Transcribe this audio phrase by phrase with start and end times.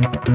[0.00, 0.28] Thank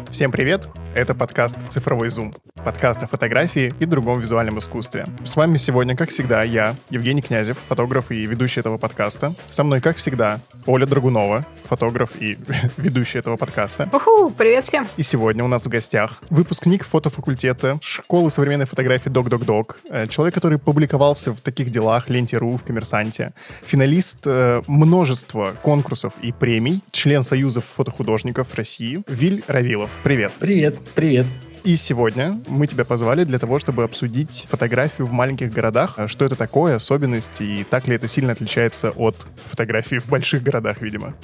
[0.00, 0.07] you.
[0.10, 0.68] Всем привет!
[0.94, 2.34] Это подкаст «Цифровой зум».
[2.64, 5.06] Подкаст о фотографии и другом визуальном искусстве.
[5.24, 9.34] С вами сегодня, как всегда, я, Евгений Князев, фотограф и ведущий этого подкаста.
[9.48, 12.36] Со мной, как всегда, Оля Драгунова, фотограф и
[12.78, 13.88] ведущий этого подкаста.
[13.92, 14.88] Уху, привет всем!
[14.96, 20.34] И сегодня у нас в гостях выпускник фотофакультета Школы современной фотографии Док Док Док, человек,
[20.34, 27.22] который публиковался в таких делах Ленте.ру, в Коммерсанте, финалист э, множества конкурсов и премий, член
[27.22, 29.90] Союза фотохудожников России Виль Равилов.
[30.04, 30.32] Привет!
[30.38, 30.78] Привет!
[30.94, 31.26] Привет.
[31.64, 35.98] И сегодня мы тебя позвали для того, чтобы обсудить фотографию в маленьких городах.
[36.06, 40.80] Что это такое, особенности, и так ли это сильно отличается от фотографии в больших городах,
[40.80, 41.14] видимо.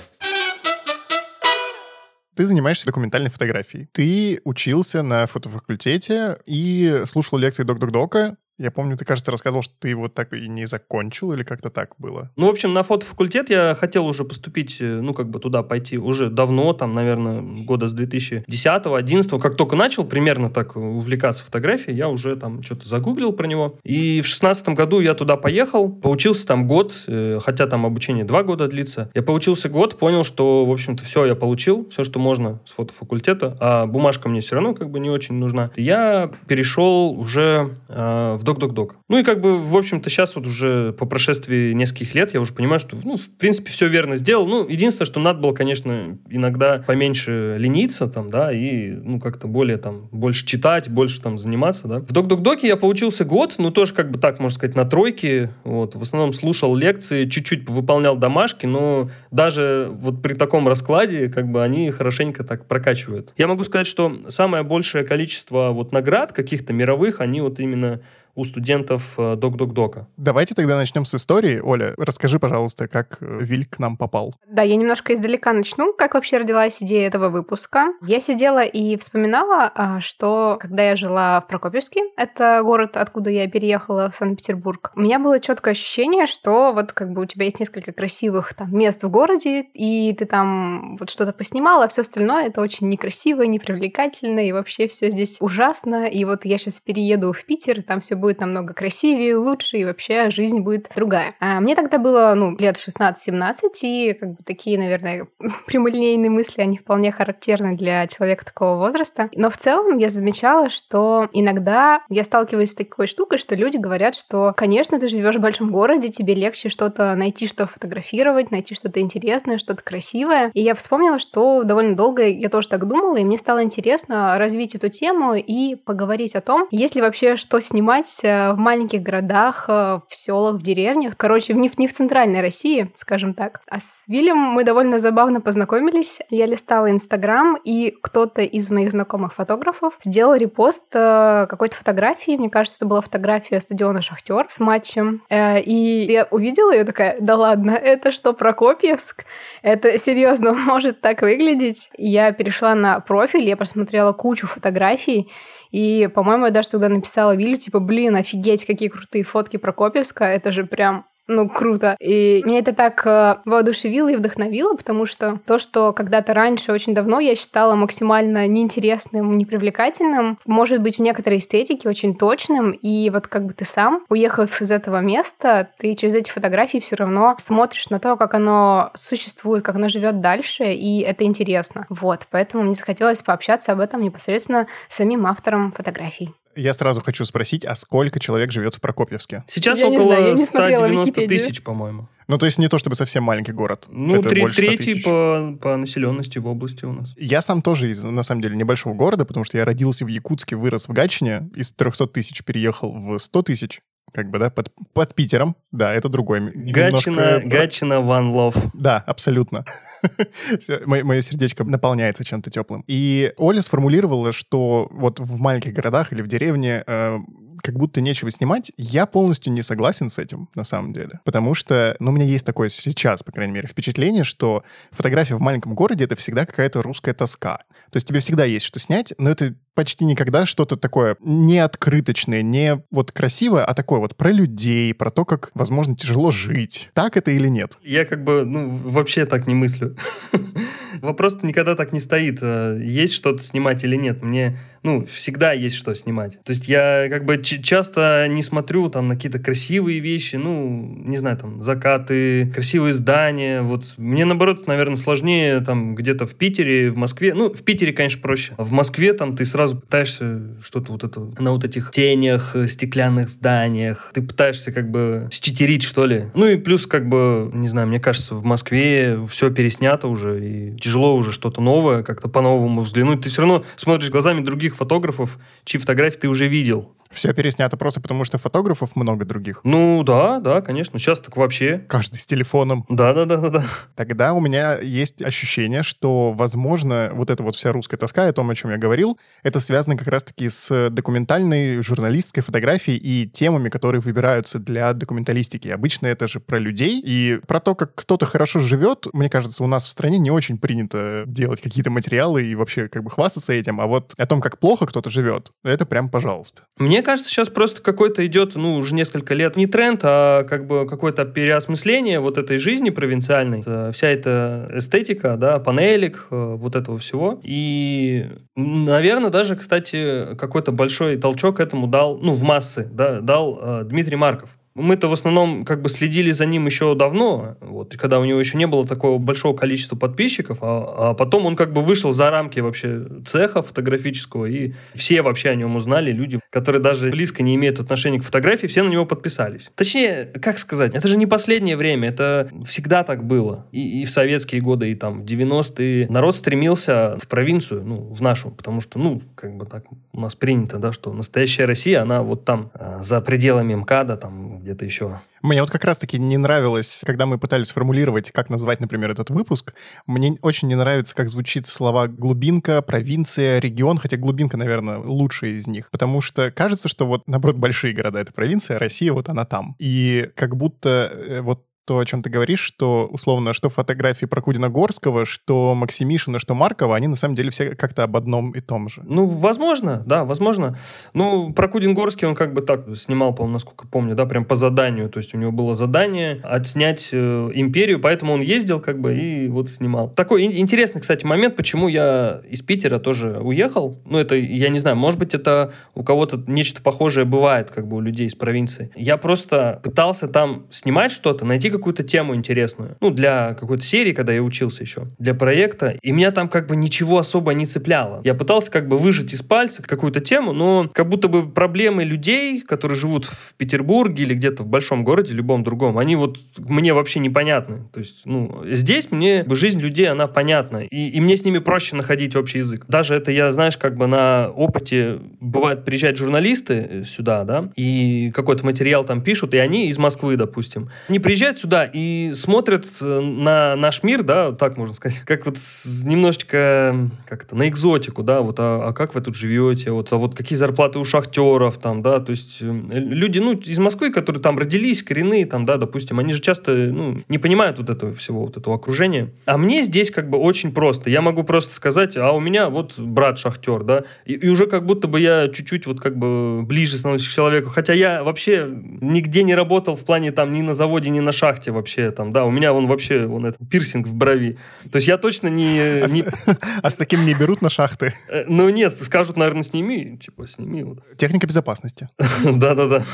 [2.34, 3.88] Ты занимаешься документальной фотографией.
[3.92, 9.89] Ты учился на фотофакультете и слушал лекции Док-Док-Дока, я помню, ты, кажется, рассказывал, что ты
[9.89, 12.31] его так и не закончил, или как-то так было?
[12.37, 15.99] Ну, в общем, на фотофакультет я хотел уже поступить, э, ну, как бы туда пойти
[15.99, 22.09] уже давно, там, наверное, года с 2010-2011, как только начал примерно так увлекаться фотографией, я
[22.09, 23.77] уже там что-то загуглил про него.
[23.83, 28.45] И в шестнадцатом году я туда поехал, поучился там год, э, хотя там обучение два
[28.45, 29.11] года длится.
[29.15, 33.56] Я поучился год, понял, что, в общем-то, все я получил, все, что можно с фотофакультета,
[33.59, 35.73] а бумажка мне все равно как бы не очень нужна.
[35.75, 38.97] Я перешел уже э, в док-док-док.
[39.09, 42.53] Ну и как бы, в общем-то, сейчас вот уже по прошествии нескольких лет я уже
[42.53, 44.47] понимаю, что, ну, в принципе, все верно сделал.
[44.47, 49.78] Ну, единственное, что надо было, конечно, иногда поменьше лениться там, да, и, ну, как-то более
[49.78, 52.00] там, больше читать, больше там заниматься, да.
[52.00, 55.95] В док-док-доке я поучился год, ну, тоже как бы так, можно сказать, на тройке, вот,
[55.95, 61.62] в основном слушал лекции, чуть-чуть выполнял домашки, но даже вот при таком раскладе, как бы,
[61.62, 63.33] они хорошенько так прокачивают.
[63.37, 68.00] Я могу сказать, что самое большее количество вот наград каких-то мировых, они вот именно
[68.35, 70.07] у студентов э, док-док-дока.
[70.17, 71.61] Давайте тогда начнем с истории.
[71.61, 74.35] Оля, расскажи, пожалуйста, как э, Виль к нам попал.
[74.49, 75.93] Да, я немножко издалека начну.
[75.93, 77.93] Как вообще родилась идея этого выпуска?
[78.03, 83.49] Я сидела и вспоминала, а, что когда я жила в Прокопьевске, это город, откуда я
[83.49, 87.61] переехала в Санкт-Петербург, у меня было четкое ощущение, что вот как бы у тебя есть
[87.61, 92.47] несколько красивых там мест в городе, и ты там вот что-то поснимала, а все остальное
[92.47, 96.06] это очень некрасиво, непривлекательно, и вообще все здесь ужасно.
[96.06, 99.85] И вот я сейчас перееду в Питер, и там все будет намного красивее, лучше, и
[99.85, 101.35] вообще жизнь будет другая.
[101.41, 103.53] А мне тогда было, ну, лет 16-17,
[103.83, 105.29] и как бы такие, наверное,
[105.67, 109.29] прямолинейные мысли, они вполне характерны для человека такого возраста.
[109.35, 114.15] Но в целом я замечала, что иногда я сталкиваюсь с такой штукой, что люди говорят,
[114.15, 119.01] что, конечно, ты живешь в большом городе, тебе легче что-то найти, что фотографировать, найти что-то
[119.01, 120.51] интересное, что-то красивое.
[120.55, 124.75] И я вспомнила, что довольно долго я тоже так думала, и мне стало интересно развить
[124.75, 129.02] эту тему и поговорить о том, есть ли вообще что снимать жить э, в маленьких
[129.02, 131.14] городах, э, в селах, в деревнях.
[131.16, 133.60] Короче, не в, не в центральной России, скажем так.
[133.69, 136.20] А с Вилем мы довольно забавно познакомились.
[136.30, 142.36] Я листала Инстаграм, и кто-то из моих знакомых фотографов сделал репост э, какой-то фотографии.
[142.36, 145.22] Мне кажется, это была фотография стадиона «Шахтер» с матчем.
[145.31, 149.25] И я увидела ее такая, да ладно, это что, Прокопьевск?
[149.62, 151.91] Это серьезно может так выглядеть?
[151.96, 155.31] Я перешла на профиль, я посмотрела кучу фотографий,
[155.75, 160.53] и, по-моему, я даже тогда написала Вилю, типа, блин, офигеть, какие крутые фотки Прокопьевска, это
[160.53, 161.97] же прям ну, круто.
[162.01, 166.95] И меня это так э, воодушевило и вдохновило, потому что то, что когда-то раньше, очень
[166.95, 173.27] давно, я считала максимально неинтересным, непривлекательным, может быть в некоторой эстетике очень точным, и вот
[173.27, 177.89] как бы ты сам, уехав из этого места, ты через эти фотографии все равно смотришь
[177.89, 181.87] на то, как оно существует, как оно живет дальше, и это интересно.
[181.89, 186.35] Вот, поэтому мне захотелось пообщаться об этом непосредственно с самим автором фотографий.
[186.56, 189.44] Я сразу хочу спросить, а сколько человек живет в Прокопьевске?
[189.47, 192.09] Сейчас я около знаю, 190 тысяч, по-моему.
[192.26, 193.87] Ну, то есть не то чтобы совсем маленький город.
[193.88, 197.12] Ну, это три, третий по, по населенности в области у нас.
[197.16, 200.56] Я сам тоже из, на самом деле, небольшого города, потому что я родился в Якутске,
[200.56, 203.81] вырос в Гатчине, из 300 тысяч переехал в 100 тысяч
[204.14, 205.56] как бы, да, под, под Питером.
[205.72, 206.41] Да, это другой.
[206.41, 207.42] Гатчина, немножко...
[207.44, 208.70] Гатчина One Love.
[208.72, 209.64] Да, абсолютно.
[210.86, 212.84] Мое сердечко наполняется чем-то теплым.
[212.87, 217.19] И Оля сформулировала, что вот в маленьких городах или в деревне э,
[217.64, 218.70] как будто нечего снимать.
[218.76, 221.20] Я полностью не согласен с этим, на самом деле.
[221.25, 225.40] Потому что, ну, у меня есть такое сейчас, по крайней мере, впечатление, что фотография в
[225.40, 227.62] маленьком городе— это всегда какая-то русская тоска.
[227.94, 232.43] То есть тебе всегда есть что снять, но это почти никогда что-то такое не открыточное,
[232.43, 236.91] не вот красивое, а такое вот про людей, про то, как, возможно, тяжело жить.
[236.94, 237.79] Так это или нет?
[237.82, 239.96] Я как бы, ну, вообще так не мыслю.
[241.00, 244.23] Вопрос никогда так не стоит, э, есть что-то снимать или нет.
[244.23, 246.41] Мне, ну, всегда есть что снимать.
[246.44, 251.17] То есть я как бы часто не смотрю там на какие-то красивые вещи, ну, не
[251.17, 253.62] знаю, там, закаты, красивые здания.
[253.62, 257.35] Вот мне, наоборот, наверное, сложнее там где-то в Питере, в Москве.
[257.35, 258.54] Ну, в Питере, конечно, проще.
[258.58, 263.28] В Москве там ты сразу пытаешься что-то вот это на вот этих тенях, э, стеклянных
[263.28, 264.10] зданиях.
[264.14, 266.26] Ты пытаешься как бы считерить, что ли.
[266.34, 270.76] Ну и плюс как бы, не знаю, мне кажется, в Москве все переснято уже, и
[270.78, 273.22] тяжело уже что-то новое, как-то по-новому взглянуть.
[273.22, 276.94] Ты все равно смотришь глазами других фотографов, чьи фотографии ты уже видел.
[277.14, 279.61] Все переснято просто потому, что фотографов много других.
[279.64, 280.99] Ну да, да, конечно.
[280.99, 281.78] Сейчас так вообще.
[281.88, 282.84] Каждый с телефоном.
[282.88, 283.64] Да, да, да, да, да.
[283.94, 288.50] Тогда у меня есть ощущение, что, возможно, вот эта вот вся русская тоска, о том,
[288.50, 294.00] о чем я говорил, это связано как раз-таки с документальной, журналистской фотографией и темами, которые
[294.00, 295.69] выбираются для документалистики.
[295.69, 299.06] Обычно это же про людей и про то, как кто-то хорошо живет.
[299.12, 303.05] Мне кажется, у нас в стране не очень принято делать какие-то материалы и вообще как
[303.05, 306.64] бы хвастаться этим, а вот о том, как плохо кто-то живет, это прям пожалуйста.
[306.78, 310.87] Мне кажется, сейчас просто какой-то идет, ну, уже несколько лет не тренд, а как бы
[310.87, 313.62] какое-то переосмысление вот этой жизни провинциальной.
[313.93, 317.41] Вся эта эстетика, да, панелик, э, вот этого всего.
[317.43, 323.85] И, наверное, даже, кстати, какой-то большой толчок этому дал, ну, в массы, да, дал э,
[323.85, 324.51] Дмитрий Марков.
[324.75, 328.59] Мы-то в основном как бы следили за ним еще давно, вот, когда у него еще
[328.59, 332.59] не было такого большого количества подписчиков, а, а потом он как бы вышел за рамки
[332.59, 337.79] вообще цеха фотографического, и все вообще о нем узнали, люди, которые даже близко не имеют
[337.79, 339.71] отношения к фотографии, все на него подписались.
[339.76, 343.67] Точнее, как сказать, это же не последнее время, это всегда так было.
[343.70, 348.20] И, и в советские годы, и там в 90-е народ стремился в провинцию, ну, в
[348.20, 352.23] нашу, потому что, ну, как бы так у нас принято, да, что настоящая Россия, она
[352.23, 355.20] вот там, а, за пределами МКАДа, там где-то еще.
[355.43, 359.75] Мне вот как раз-таки не нравилось, когда мы пытались сформулировать, как назвать, например, этот выпуск,
[360.06, 365.66] мне очень не нравится, как звучит слова глубинка, провинция, регион, хотя глубинка, наверное, лучшая из
[365.66, 369.44] них, потому что кажется, что вот, наоборот, большие города— это провинция, а Россия вот она
[369.44, 369.76] там.
[369.78, 374.69] И как будто э, вот то, о чем ты говоришь, что, условно, что фотографии Прокудина
[374.69, 378.88] Горского, что Максимишина, что Маркова, они на самом деле все как-то об одном и том
[378.88, 379.02] же.
[379.04, 380.78] Ну, возможно, да, возможно.
[381.12, 385.08] Ну, Прокудин Горский, он как бы так снимал, по-моему, насколько помню, да, прям по заданию.
[385.08, 389.48] То есть у него было задание отснять э, империю, поэтому он ездил как бы и
[389.48, 390.10] вот снимал.
[390.10, 394.00] Такой интересный, кстати, момент, почему я из Питера тоже уехал.
[394.04, 397.96] Ну, это, я не знаю, может быть, это у кого-то нечто похожее бывает, как бы
[397.96, 398.90] у людей из провинции.
[398.96, 402.97] Я просто пытался там снимать что-то, найти какую-то тему интересную.
[403.00, 405.97] Ну, для какой-то серии, когда я учился еще, для проекта.
[406.03, 408.21] И меня там как бы ничего особо не цепляло.
[408.25, 412.61] Я пытался как бы выжать из пальца какую-то тему, но как будто бы проблемы людей,
[412.61, 417.21] которые живут в Петербурге или где-то в большом городе, любом другом, они вот мне вообще
[417.21, 417.85] непонятны.
[417.93, 420.85] То есть, ну, здесь мне жизнь людей, она понятна.
[420.85, 422.85] И, и мне с ними проще находить общий язык.
[422.88, 428.65] Даже это я, знаешь, как бы на опыте бывает приезжают журналисты сюда, да, и какой-то
[428.65, 430.91] материал там пишут, и они из Москвы, допустим.
[431.09, 435.56] Они приезжают сюда и смотрят э, на наш мир, да, так можно сказать, как вот
[436.05, 440.34] немножечко как-то на экзотику, да, вот, а, а как вы тут живете, вот, а вот
[440.34, 444.58] какие зарплаты у шахтеров, там, да, то есть э, люди, ну, из Москвы, которые там
[444.58, 448.58] родились, коренные, там, да, допустим, они же часто, ну, не понимают вот этого всего, вот
[448.58, 449.31] этого окружения.
[449.46, 451.08] А мне здесь как бы очень просто.
[451.08, 454.84] Я могу просто сказать, а у меня вот брат шахтер, да, и, и уже как
[454.84, 458.69] будто бы я чуть-чуть вот как бы ближе становлюсь к человеку, хотя я вообще
[459.00, 462.33] нигде не работал в плане там ни на заводе, ни на шахте, шахте вообще там,
[462.33, 464.59] да, у меня он вообще, он это, пирсинг в брови.
[464.91, 465.81] То есть я точно не...
[465.81, 466.23] А, не...
[466.23, 466.47] С,
[466.83, 468.13] а с таким не берут на шахты?
[468.29, 470.96] Э, ну нет, скажут, наверное, сними, типа, сними.
[471.17, 472.08] Техника безопасности.
[472.44, 473.05] Да-да-да.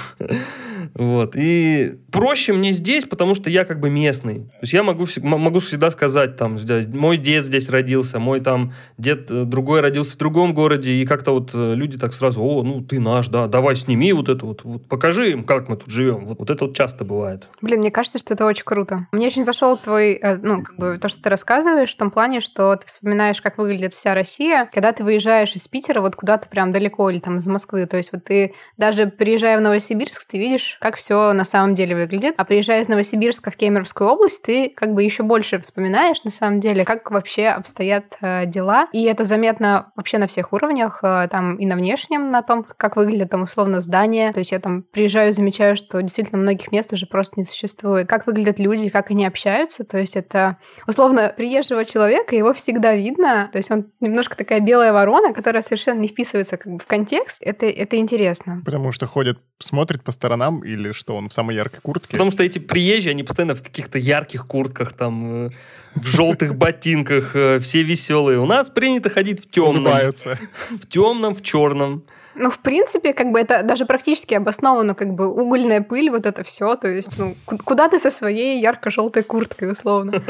[0.94, 1.32] Вот.
[1.36, 4.40] И проще мне здесь, потому что я как бы местный.
[4.40, 6.58] То есть я могу, могу всегда сказать, там,
[6.92, 11.32] мой дед здесь родился, мой там дед э, другой родился в другом городе, и как-то
[11.32, 14.64] вот э, люди так сразу, о, ну ты наш, да, давай сними вот это вот,
[14.64, 16.26] вот покажи им, как мы тут живем.
[16.26, 17.48] Вот, вот это вот часто бывает.
[17.60, 19.06] Блин, мне кажется, что это очень круто.
[19.12, 22.40] Мне очень зашел твой, э, ну, как бы то, что ты рассказываешь, в том плане,
[22.40, 26.72] что ты вспоминаешь, как выглядит вся Россия, когда ты выезжаешь из Питера вот куда-то прям
[26.72, 27.86] далеко или там из Москвы.
[27.86, 31.96] То есть вот ты даже приезжая в Новосибирск, ты видишь, как все на самом деле
[31.96, 32.34] выглядит.
[32.36, 36.60] А приезжая из Новосибирска в Кемеровскую область, ты как бы еще больше вспоминаешь на самом
[36.60, 38.88] деле, как вообще обстоят э, дела.
[38.92, 42.96] И это заметно вообще на всех уровнях, э, там и на внешнем, на том, как
[42.96, 44.32] выглядит там условно здание.
[44.32, 48.08] То есть я там приезжаю, замечаю, что действительно многих мест уже просто не существует.
[48.08, 49.84] Как выглядят люди, как они общаются.
[49.84, 53.48] То есть это условно приезжего человека, его всегда видно.
[53.52, 57.42] То есть он немножко такая белая ворона, которая совершенно не вписывается как бы в контекст.
[57.42, 58.62] Это, это интересно.
[58.64, 62.12] Потому что ходит, смотрит по сторонам или что он в самой яркой куртке?
[62.12, 65.50] Потому что эти приезжие, они постоянно в каких-то ярких куртках, там, э,
[65.94, 68.38] в желтых ботинках, э, все веселые.
[68.38, 69.86] У нас принято ходить в темном.
[69.86, 70.38] Улыбаются.
[70.70, 72.04] В темном, в черном.
[72.34, 76.44] Ну, в принципе, как бы это даже практически обосновано, как бы угольная пыль, вот это
[76.44, 76.76] все.
[76.76, 80.22] То есть, ну, куда ты со своей ярко-желтой курткой, условно?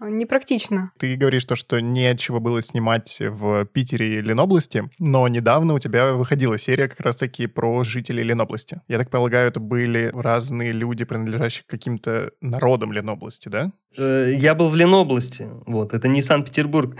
[0.00, 0.92] Непрактично.
[0.98, 5.74] Ты говоришь то, что не от чего было снимать в Питере и Ленобласти, но недавно
[5.74, 8.80] у тебя выходила серия как раз-таки про жителей Ленобласти.
[8.88, 13.72] Я так полагаю, это были разные люди, принадлежащие к каким-то народам Ленобласти, да?
[13.96, 16.96] Э, я был в Ленобласти, вот, это не Санкт-Петербург.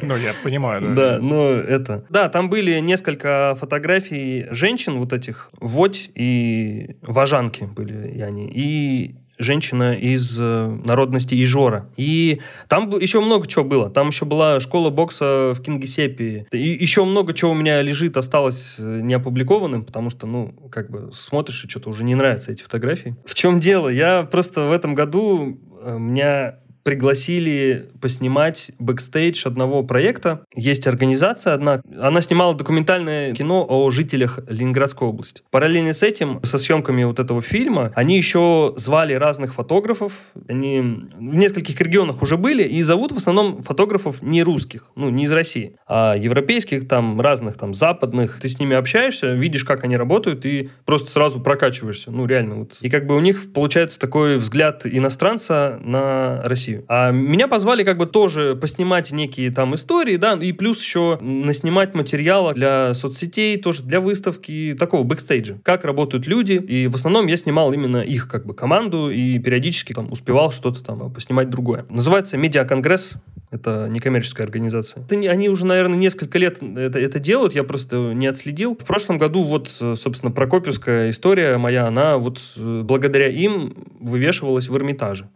[0.00, 0.88] Ну, я понимаю, да.
[0.94, 2.04] Да, но это...
[2.08, 8.48] Да, там были несколько фотографий женщин вот этих, Водь и Важанки были они.
[8.48, 11.88] И женщина из э, народности Ижора.
[11.96, 13.90] И там еще много чего было.
[13.90, 16.46] Там еще была школа бокса в Кингисеппе.
[16.52, 20.90] И еще много чего у меня лежит, осталось э, не опубликованным, потому что, ну, как
[20.90, 23.16] бы смотришь и что-то уже не нравятся эти фотографии.
[23.24, 23.88] В чем дело?
[23.88, 26.56] Я просто в этом году э, у меня
[26.88, 30.40] пригласили поснимать бэкстейдж одного проекта.
[30.54, 35.42] Есть организация одна, она снимала документальное кино о жителях Ленинградской области.
[35.50, 40.14] Параллельно с этим, со съемками вот этого фильма, они еще звали разных фотографов.
[40.48, 45.24] Они в нескольких регионах уже были и зовут в основном фотографов не русских, ну, не
[45.24, 48.38] из России, а европейских, там, разных, там, западных.
[48.40, 52.10] Ты с ними общаешься, видишь, как они работают, и просто сразу прокачиваешься.
[52.10, 52.54] Ну, реально.
[52.54, 52.78] Вот.
[52.80, 56.77] И как бы у них получается такой взгляд иностранца на Россию.
[56.88, 61.94] А меня позвали как бы тоже поснимать некие там истории, да, и плюс еще наснимать
[61.94, 65.58] материала для соцсетей, тоже для выставки, такого бэкстейджа.
[65.62, 69.92] Как работают люди, и в основном я снимал именно их как бы команду, и периодически
[69.92, 71.86] там успевал что-то там поснимать другое.
[71.88, 73.14] Называется «Медиаконгресс»,
[73.50, 75.02] это некоммерческая организация.
[75.02, 78.76] Это, они уже, наверное, несколько лет это, это делают, я просто не отследил.
[78.76, 85.30] В прошлом году вот, собственно, Прокопьевская история моя, она вот благодаря им вывешивалась в Эрмитаже.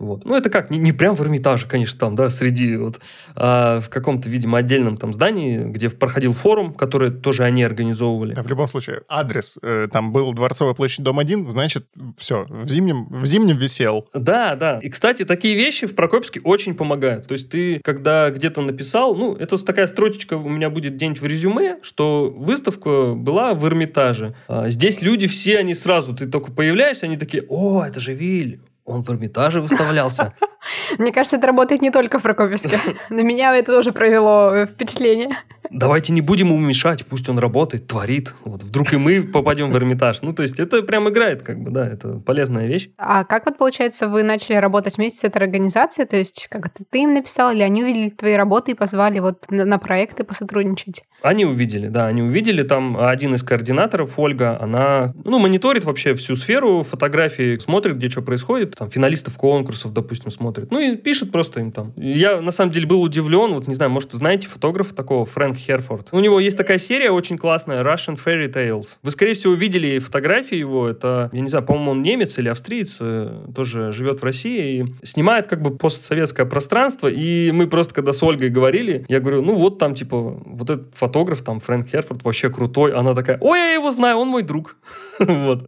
[0.00, 0.24] Вот.
[0.24, 3.00] Ну, это как, не, не прям в Эрмитаже, конечно, там, да, среди вот,
[3.36, 8.34] а в каком-то, видимо, отдельном там здании, где проходил форум, который тоже они организовывали.
[8.34, 12.68] Да, в любом случае, адрес, э, там был Дворцовая площадь, дом 1, значит, все, в
[12.68, 14.08] зимнем, в зимнем висел.
[14.14, 14.78] Да, да.
[14.78, 17.26] И, кстати, такие вещи в Прокопьевске очень помогают.
[17.26, 21.26] То есть ты, когда где-то написал, ну, это такая строчечка у меня будет где-нибудь в
[21.26, 24.34] резюме, что выставка была в Эрмитаже.
[24.48, 28.60] А здесь люди все, они сразу, ты только появляешься, они такие, о, это же Виль,
[28.90, 30.34] он в Эрмитаже выставлялся.
[30.98, 32.78] Мне кажется, это работает не только в Прокопьевске.
[33.10, 35.36] На меня это тоже провело э, впечатление.
[35.70, 38.34] Давайте не будем ему мешать, пусть он работает, творит.
[38.44, 40.20] Вот вдруг и мы попадем в Эрмитаж.
[40.22, 42.90] Ну, то есть это прям играет, как бы, да, это полезная вещь.
[42.98, 46.08] А как вот, получается, вы начали работать вместе с этой организацией?
[46.08, 49.48] То есть как это ты им написал, или они увидели твои работы и позвали вот
[49.50, 51.02] на, на проекты посотрудничать?
[51.22, 52.64] Они увидели, да, они увидели.
[52.64, 58.22] Там один из координаторов, Ольга, она, ну, мониторит вообще всю сферу фотографии, смотрит, где что
[58.22, 58.74] происходит.
[58.80, 60.70] Там финалистов конкурсов, допустим, смотрит.
[60.70, 61.92] Ну, и пишет просто им там.
[61.96, 63.52] Я, на самом деле, был удивлен.
[63.52, 66.08] Вот, не знаю, может, знаете фотографа такого, Фрэнк Херфорд.
[66.12, 68.96] У него есть такая серия очень классная, Russian Fairy Tales.
[69.02, 70.88] Вы, скорее всего, видели фотографии его.
[70.88, 75.06] Это, я не знаю, по-моему, он немец или австриец, э, тоже живет в России и
[75.06, 77.08] снимает как бы постсоветское пространство.
[77.08, 80.94] И мы просто, когда с Ольгой говорили, я говорю, ну вот там, типа, вот этот
[80.94, 82.94] фотограф, там, Фрэнк Херфорд, вообще крутой.
[82.94, 84.78] Она такая, ой, я его знаю, он мой друг.
[85.18, 85.66] Вот.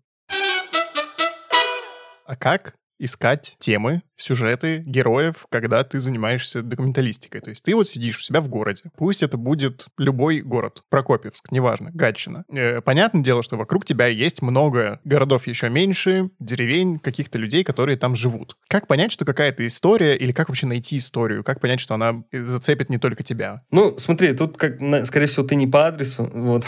[2.24, 7.40] А как искать темы, сюжеты, героев, когда ты занимаешься документалистикой.
[7.40, 8.84] То есть ты вот сидишь у себя в городе.
[8.96, 10.84] Пусть это будет любой город.
[10.88, 12.44] Прокопьевск, неважно, Гатчина.
[12.48, 17.96] Э, понятное дело, что вокруг тебя есть много городов еще меньше, деревень, каких-то людей, которые
[17.96, 18.56] там живут.
[18.68, 21.42] Как понять, что какая-то история, или как вообще найти историю?
[21.42, 23.62] Как понять, что она зацепит не только тебя?
[23.70, 26.64] Ну, смотри, тут, как, скорее всего, ты не по адресу, вот,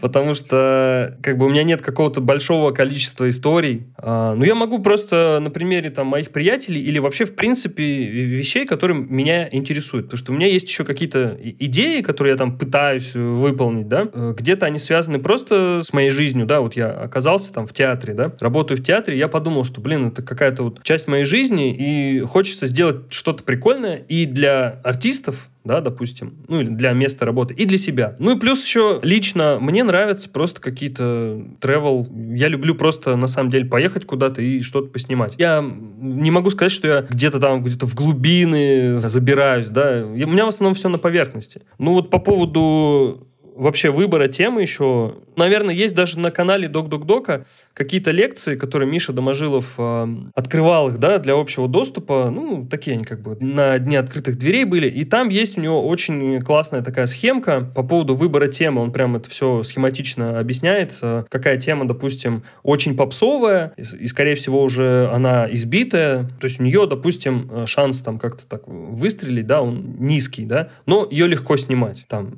[0.00, 3.94] потому что, как бы, у меня нет какого-то большого количества историй.
[3.96, 9.00] А, ну, я могу просто, примере там моих приятелей или вообще, в принципе, вещей, которые
[9.00, 10.06] меня интересуют.
[10.06, 14.08] Потому что у меня есть еще какие-то идеи, которые я там пытаюсь э, выполнить, да.
[14.12, 16.60] Э, где-то они связаны просто с моей жизнью, да.
[16.60, 18.32] Вот я оказался там в театре, да.
[18.40, 22.66] Работаю в театре, я подумал, что, блин, это какая-то вот часть моей жизни, и хочется
[22.66, 27.78] сделать что-то прикольное и для артистов, да, допустим, ну или для места работы, и для
[27.78, 28.16] себя.
[28.18, 32.36] Ну и плюс еще лично мне нравятся просто какие-то travel.
[32.36, 35.34] Я люблю просто на самом деле поехать куда-то и что-то поснимать.
[35.38, 40.04] Я не могу сказать, что я где-то там, где-то в глубины забираюсь, да.
[40.04, 41.62] у меня в основном все на поверхности.
[41.78, 45.16] Ну вот по поводу вообще выбора темы еще...
[45.36, 50.88] Наверное, есть даже на канале Док Док Дока какие-то лекции, которые Миша Доможилов э, открывал
[50.88, 52.30] их, да, для общего доступа.
[52.30, 54.88] Ну, такие они как бы на дне открытых дверей были.
[54.88, 58.82] И там есть у него очень классная такая схемка по поводу выбора темы.
[58.82, 60.96] Он прям это все схематично объясняет.
[61.02, 66.24] Э, какая тема, допустим, очень попсовая, и, и, скорее всего, уже она избитая.
[66.40, 70.70] То есть у нее, допустим, э, шанс там как-то так выстрелить, да, он низкий, да,
[70.86, 72.04] но ее легко снимать.
[72.08, 72.34] Там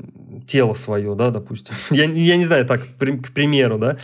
[0.47, 1.75] тело свое, да, допустим.
[1.91, 3.99] я, я не знаю, так, к примеру, да.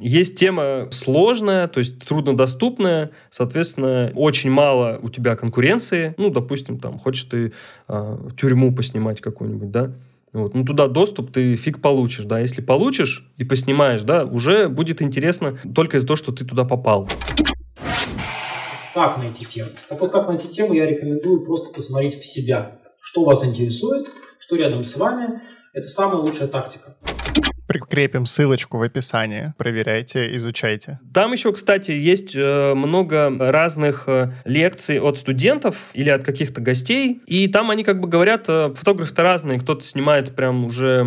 [0.00, 6.14] Есть тема сложная, то есть труднодоступная, соответственно, очень мало у тебя конкуренции.
[6.18, 7.52] Ну, допустим, там, хочешь ты
[7.88, 9.92] э, тюрьму поснимать какую-нибудь, да,
[10.32, 10.54] вот.
[10.54, 12.40] Ну, туда доступ ты фиг получишь, да.
[12.40, 17.08] Если получишь и поснимаешь, да, уже будет интересно только из-за того, что ты туда попал.
[18.94, 19.70] Как найти тему?
[19.88, 22.78] Так вот, как найти тему, я рекомендую просто посмотреть в себя.
[23.00, 25.40] Что вас интересует, что рядом с вами,
[25.72, 26.96] это самая лучшая тактика.
[27.68, 29.52] Прикрепим ссылочку в описании.
[29.58, 30.98] Проверяйте, изучайте.
[31.12, 37.20] Там еще, кстати, есть э, много разных э, лекций от студентов или от каких-то гостей.
[37.26, 39.60] И там они как бы говорят, э, фотографы-то разные.
[39.60, 41.06] Кто-то снимает прям уже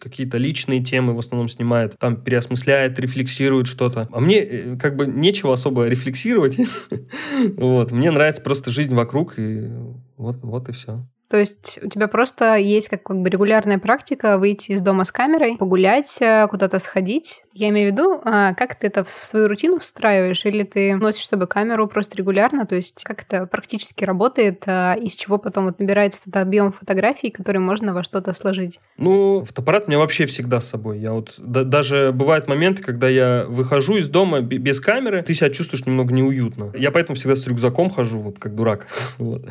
[0.00, 4.08] какие-то личные темы, в основном снимает, там переосмысляет, рефлексирует что-то.
[4.10, 6.58] А мне как бы нечего особо рефлексировать.
[7.56, 7.90] Вот.
[7.90, 9.68] Мне нравится просто жизнь вокруг, и
[10.16, 11.06] вот, вот и все.
[11.30, 15.12] То есть у тебя просто есть как, как бы регулярная практика выйти из дома с
[15.12, 17.42] камерой, погулять, э, куда-то сходить.
[17.52, 21.26] Я имею в виду, а, как ты это в свою рутину встраиваешь, или ты носишь
[21.26, 25.66] с собой камеру просто регулярно, то есть как это практически работает, а, из чего потом
[25.66, 28.80] вот набирается этот объем фотографий, который можно во что-то сложить?
[28.96, 30.98] Ну, фотоаппарат у меня вообще всегда с собой.
[30.98, 35.50] Я вот да, даже бывают моменты, когда я выхожу из дома без камеры, ты себя
[35.50, 36.72] чувствуешь немного неуютно.
[36.74, 38.88] Я поэтому всегда с рюкзаком хожу, вот как дурак.
[39.18, 39.46] вот.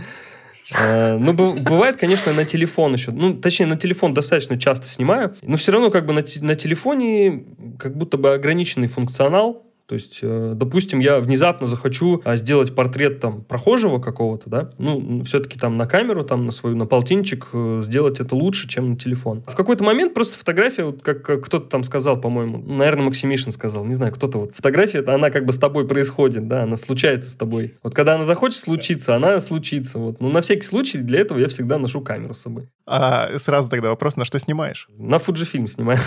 [0.78, 3.12] Э, ну, бывает, конечно, на телефон еще.
[3.12, 5.36] Ну, точнее, на телефон достаточно часто снимаю.
[5.42, 7.46] Но все равно как бы на, на телефоне
[7.78, 9.69] как будто бы ограниченный функционал.
[9.90, 15.24] То есть, э, допустим, я внезапно захочу а, сделать портрет там прохожего какого-то, да, ну,
[15.24, 18.96] все-таки там на камеру, там на свою, на полтинчик э, сделать это лучше, чем на
[18.98, 19.44] телефон.
[19.48, 23.96] В какой-то момент просто фотография, вот как, кто-то там сказал, по-моему, наверное, Максимишин сказал, не
[23.96, 27.36] знаю, кто-то вот, фотография, это она как бы с тобой происходит, да, она случается с
[27.36, 27.74] тобой.
[27.82, 30.22] Вот когда она захочет случиться, она случится, вот.
[30.22, 32.70] Ну, на всякий случай для этого я всегда ношу камеру с собой.
[32.92, 34.90] А сразу тогда вопрос, на что снимаешь?
[34.98, 36.00] На Fujifilm снимаю.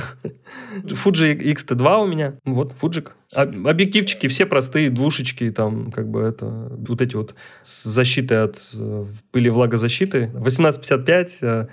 [0.83, 3.15] Fuji X-T2 у меня, вот, Фуджик.
[3.33, 9.05] Объективчики все простые, двушечки, там, как бы это, вот эти вот с защитой от э,
[9.31, 10.25] пыли влагозащиты.
[10.35, 11.69] 1855,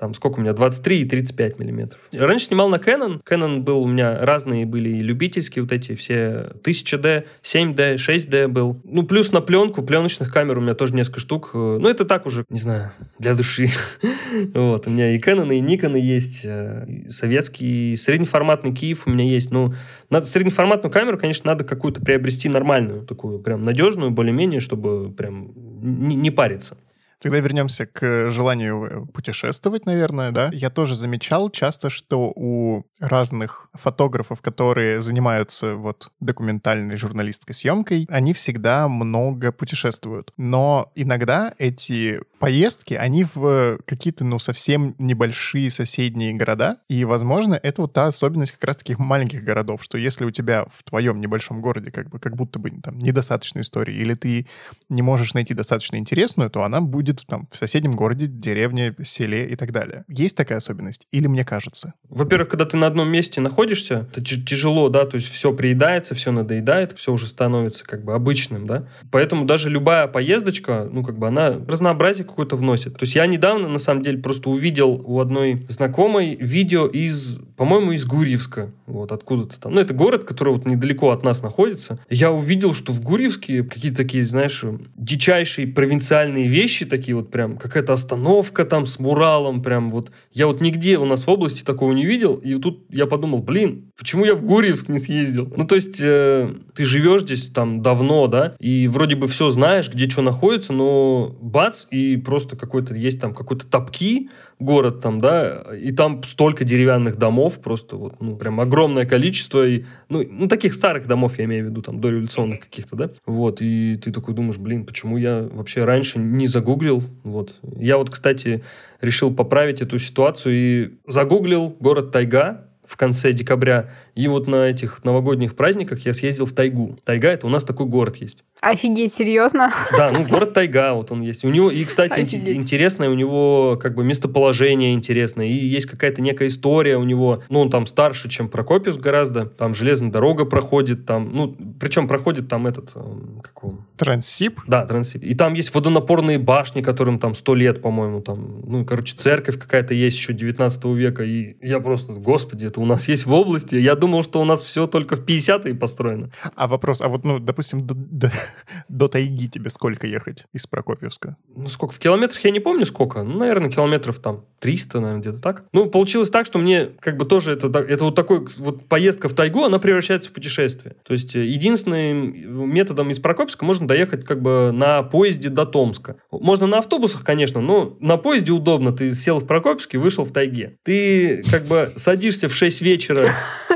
[0.00, 2.00] там сколько у меня, 23 и 35 миллиметров.
[2.10, 3.20] Раньше снимал на Canon.
[3.22, 8.80] Canon был у меня разные были и любительские, вот эти все 1000D, 7D, 6D был.
[8.84, 11.50] Ну, плюс на пленку, пленочных камер у меня тоже несколько штук.
[11.52, 13.68] Ну, это так уже, не знаю, для души.
[14.54, 19.50] вот, у меня и Canon, и Nikon есть, э, советский, среднеформатный Киев у меня есть.
[19.50, 19.74] Ну,
[20.08, 26.16] надо среднеформатную камеру, конечно, надо какую-то приобрести нормальную, такую прям надежную, более-менее, чтобы прям не,
[26.16, 26.78] не париться.
[27.20, 30.50] Тогда вернемся к желанию э, путешествовать, наверное, да.
[30.52, 38.32] Я тоже замечал часто, что у разных фотографов, которые занимаются вот документальной журналистской съемкой, они
[38.32, 40.32] всегда много путешествуют.
[40.36, 47.82] Но иногда эти поездки, они в какие-то, ну, совсем небольшие соседние города, и, возможно, это
[47.82, 51.60] вот та особенность как раз таких маленьких городов, что если у тебя в твоем небольшом
[51.60, 54.46] городе как бы как будто бы там недостаточно истории, или ты
[54.88, 59.48] не можешь найти достаточно интересную, то она будет будет там в соседнем городе, деревне, селе
[59.48, 60.04] и так далее.
[60.08, 61.06] Есть такая особенность?
[61.10, 61.94] Или мне кажется?
[62.08, 66.30] Во-первых, когда ты на одном месте находишься, это тяжело, да, то есть все приедается, все
[66.30, 68.88] надоедает, все уже становится как бы обычным, да.
[69.10, 72.94] Поэтому даже любая поездочка, ну, как бы она разнообразие какое-то вносит.
[72.94, 77.92] То есть я недавно, на самом деле, просто увидел у одной знакомой видео из, по-моему,
[77.92, 79.74] из Гурьевска, вот откуда-то там.
[79.74, 81.98] Ну, это город, который вот недалеко от нас находится.
[82.08, 84.64] Я увидел, что в Гурьевске какие-то такие, знаешь,
[84.96, 90.12] дичайшие провинциальные вещи, такие такие вот прям, какая-то остановка там с муралом, прям вот.
[90.32, 93.90] Я вот нигде у нас в области такого не видел, и тут я подумал, блин,
[93.96, 95.50] почему я в Гурьевск не съездил?
[95.56, 99.90] Ну, то есть, э, ты живешь здесь там давно, да, и вроде бы все знаешь,
[99.90, 104.28] где что находится, но бац, и просто какой-то есть там какой-то топки,
[104.60, 109.84] город там, да, и там столько деревянных домов, просто вот, ну, прям огромное количество, и,
[110.08, 113.96] ну, ну, таких старых домов, я имею в виду, там, дореволюционных каких-то, да, вот, и
[113.96, 117.56] ты такой думаешь, блин, почему я вообще раньше не загуглил, вот.
[117.62, 118.62] Я вот, кстати,
[119.00, 125.04] решил поправить эту ситуацию и загуглил город Тайга, в конце декабря И вот на этих
[125.04, 126.98] новогодних праздниках я съездил в тайгу.
[127.04, 128.44] Тайга это у нас такой город есть.
[128.60, 129.70] Офигеть, серьезно?
[129.92, 131.44] Да, ну город Тайга, вот он есть.
[131.44, 132.56] У него, и, кстати, Офигеть.
[132.56, 137.42] интересное у него как бы местоположение интересное, и есть какая-то некая история у него.
[137.48, 139.46] Ну, он там старше, чем Прокопьевск гораздо.
[139.46, 144.60] Там железная дорога проходит, там, ну, причем проходит там этот, эм, как его, Транссип?
[144.66, 145.22] да, Транссиб.
[145.22, 149.94] И там есть водонапорные башни, которым там сто лет, по-моему, там, ну, короче, церковь какая-то
[149.94, 151.22] есть еще 19 века.
[151.24, 153.76] И я просто, господи, это у нас есть в области.
[153.76, 156.30] Я думал, что у нас все только в 50-е построено.
[156.56, 158.32] А вопрос, а вот, ну, допустим, до, до-
[158.88, 161.36] до тайги тебе сколько ехать из Прокопьевска?
[161.54, 161.94] Ну, сколько?
[161.94, 163.22] В километрах я не помню сколько.
[163.22, 165.64] Ну, наверное, километров там 300, наверное, где-то так.
[165.72, 169.34] Ну, получилось так, что мне как бы тоже это, это вот такой вот поездка в
[169.34, 170.96] тайгу, она превращается в путешествие.
[171.04, 176.16] То есть э, единственным методом из Прокопьевска можно доехать как бы на поезде до Томска.
[176.30, 178.92] Можно на автобусах, конечно, но на поезде удобно.
[178.92, 180.76] Ты сел в Прокопьевске, вышел в тайге.
[180.84, 183.28] Ты как бы садишься в 6 вечера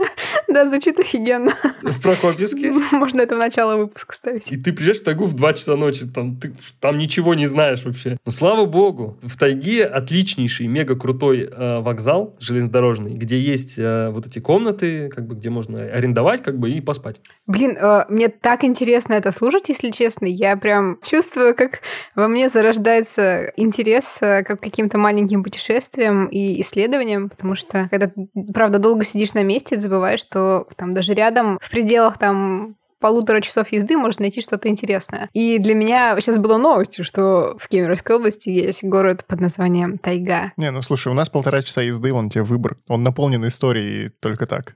[0.55, 1.53] Да, звучит офигенно.
[1.83, 4.53] в Прокопьевске, Можно это в начало выпуска ставить.
[4.53, 7.85] И ты приезжаешь в тайгу в 2 часа ночи, там, ты там ничего не знаешь
[7.85, 8.19] вообще.
[8.25, 14.29] Но слава богу, в тайге отличнейший, мега крутой э, вокзал железнодорожный, где есть э, вот
[14.29, 17.21] эти комнаты, как бы, где можно арендовать, как бы, и поспать.
[17.49, 20.27] Блин, э, мне так интересно это слушать, если честно.
[20.27, 21.81] Я прям чувствую, как
[22.15, 28.07] во мне зарождается интерес э, как к каким-то маленьким путешествиям и исследованиям, потому что когда,
[28.07, 30.44] ты, правда, долго сидишь на месте, ты забываешь, что
[30.77, 35.29] там даже рядом, в пределах там полутора часов езды можно найти что-то интересное.
[35.35, 40.53] И для меня сейчас было новостью, что в Кемеровской области есть город под названием Тайга.
[40.57, 42.79] Не, ну слушай, у нас полтора часа езды, вон тебе выбор.
[42.89, 44.75] Он наполнен историей только так.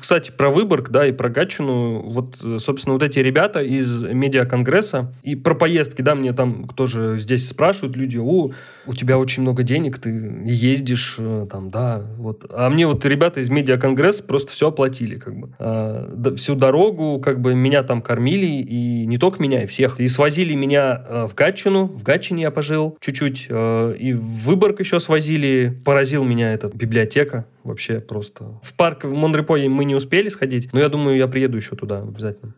[0.00, 5.14] Кстати, про Выборг, да, и про Гатчину, вот, э, собственно, вот эти ребята из медиаконгресса,
[5.22, 8.50] и про поездки, да, мне там тоже здесь спрашивают люди, о,
[8.86, 10.10] у тебя очень много денег, ты
[10.44, 12.44] ездишь, э, там, да, вот.
[12.50, 15.50] А мне вот ребята из медиаконгресса просто все оплатили, как бы.
[15.60, 20.00] А, всю дорогу, как бы, меня там кормили, и не только меня, и всех.
[20.00, 24.98] И свозили меня э, в Гатчину, в Гатчине я пожил чуть-чуть, и в Выборг еще
[24.98, 28.60] свозили, поразил меня эта библиотека, вообще просто.
[28.62, 31.98] В парк в Монрепо мы не успели сходить, но я думаю, я приеду еще туда
[31.98, 32.54] обязательно.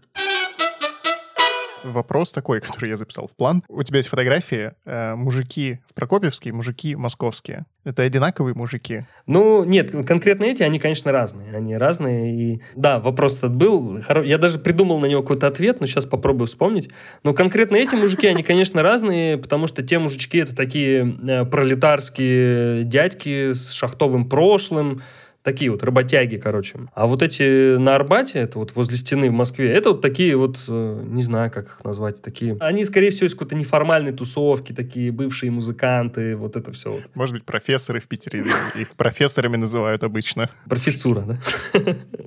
[1.85, 3.63] Вопрос такой, который я записал в план.
[3.69, 7.67] У тебя есть фотографии э, мужики в Прокопьевске, мужики московские.
[7.85, 9.05] Это одинаковые мужики?
[9.27, 11.55] Ну, нет, конкретно эти, они, конечно, разные.
[11.55, 12.35] Они разные.
[12.35, 13.99] И да, вопрос этот был.
[14.25, 16.89] Я даже придумал на него какой-то ответ, но сейчас попробую вспомнить.
[17.23, 22.85] Но конкретно эти мужики, они, конечно, разные, потому что те мужички это такие э, пролетарские
[22.85, 25.03] дядьки с шахтовым прошлым,
[25.45, 26.79] такие вот работяги, короче.
[26.95, 30.59] А вот эти на Арбате, это вот возле стены в Москве, это вот такие вот,
[30.67, 32.57] э, не знаю, как их назвать, такие...
[32.61, 36.93] Они, скорее всего, из какой-то неформальной тусовки, такие бывшие музыканты, вот это все.
[36.93, 37.03] Вот.
[37.15, 40.49] Может быть, профессоры в Питере их профессорами называют обычно.
[40.67, 41.39] Профессура, да?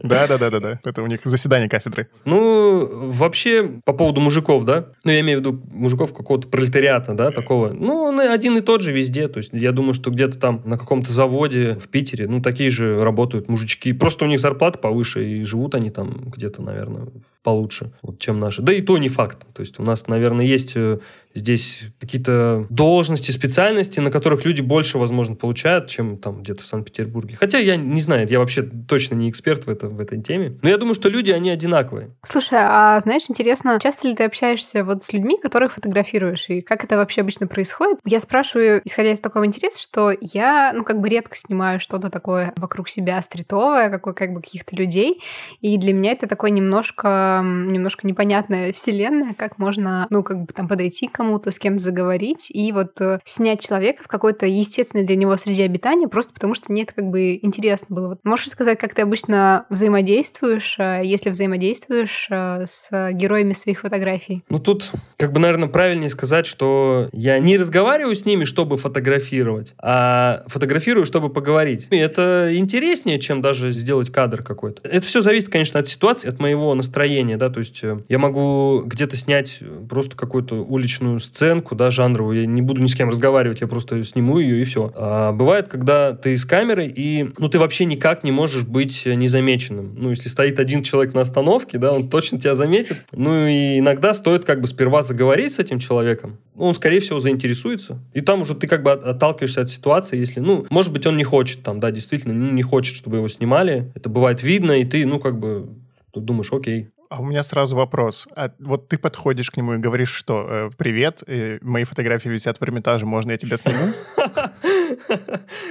[0.03, 0.79] Да-да-да-да-да.
[0.83, 2.09] Это у них заседание кафедры.
[2.23, 7.31] Ну, вообще, по поводу мужиков, да, ну, я имею в виду мужиков какого-то пролетариата, да,
[7.31, 10.61] такого, ну, он один и тот же везде, то есть я думаю, что где-то там
[10.65, 15.25] на каком-то заводе в Питере, ну, такие же работают мужички, просто у них зарплата повыше,
[15.25, 17.07] и живут они там где-то, наверное,
[17.41, 18.61] получше, вот, чем наши.
[18.61, 20.99] Да и то не факт, то есть у нас, наверное, есть э,
[21.37, 27.37] здесь какие-то должности, специальности, на которых люди больше, возможно, получают, чем там где-то в Санкт-Петербурге.
[27.39, 30.57] Хотя я не знаю, я вообще точно не эксперт в, этом, в этой теме.
[30.61, 32.15] Но я думаю, что люди, они одинаковые.
[32.25, 36.83] Слушай, а знаешь, интересно, часто ли ты общаешься вот с людьми, которых фотографируешь, и как
[36.83, 37.99] это вообще обычно происходит?
[38.05, 42.53] Я спрашиваю, исходя из такого интереса, что я, ну, как бы редко снимаю что-то такое
[42.57, 45.21] вокруг себя стритовое, какой, как бы каких-то людей,
[45.61, 50.67] и для меня это такое немножко, немножко непонятная вселенная, как можно, ну, как бы там
[50.67, 55.17] подойти к кому-то, с кем заговорить, и вот э, снять человека в какой-то естественной для
[55.17, 58.07] него среде обитания, просто потому что мне это как бы интересно было.
[58.07, 64.45] Вот можешь сказать, как ты обычно взаимодействуешь, э, если взаимодействуешь э, с героями своих фотографий?
[64.47, 69.73] Ну, тут, как бы, наверное, правильнее сказать, что я не разговариваю с ними, чтобы фотографировать,
[69.79, 71.87] а фотографирую, чтобы поговорить.
[71.89, 74.87] И это интереснее, чем даже сделать кадр какой-то.
[74.87, 79.17] Это все зависит, конечно, от ситуации, от моего настроения, да, то есть я могу где-то
[79.17, 79.59] снять
[79.89, 84.03] просто какую-то уличную сценку, да, жанровую, я не буду ни с кем разговаривать, я просто
[84.03, 84.91] сниму ее и все.
[84.95, 89.95] А бывает, когда ты с камерой, и, ну, ты вообще никак не можешь быть незамеченным.
[89.97, 93.05] Ну, если стоит один человек на остановке, да, он точно тебя заметит.
[93.11, 96.37] Ну, и иногда стоит как бы сперва заговорить с этим человеком.
[96.55, 97.99] Он, скорее всего, заинтересуется.
[98.13, 101.17] И там уже ты как бы от- отталкиваешься от ситуации, если, ну, может быть, он
[101.17, 103.91] не хочет там, да, действительно, ну, не хочет, чтобы его снимали.
[103.95, 105.69] Это бывает видно, и ты, ну, как бы
[106.15, 106.89] думаешь, окей.
[107.09, 108.27] А у меня сразу вопрос.
[108.35, 112.59] А вот ты подходишь к нему и говоришь, что э, «Привет, э, мои фотографии висят
[112.59, 113.93] в Эрмитаже, можно я тебя сниму?»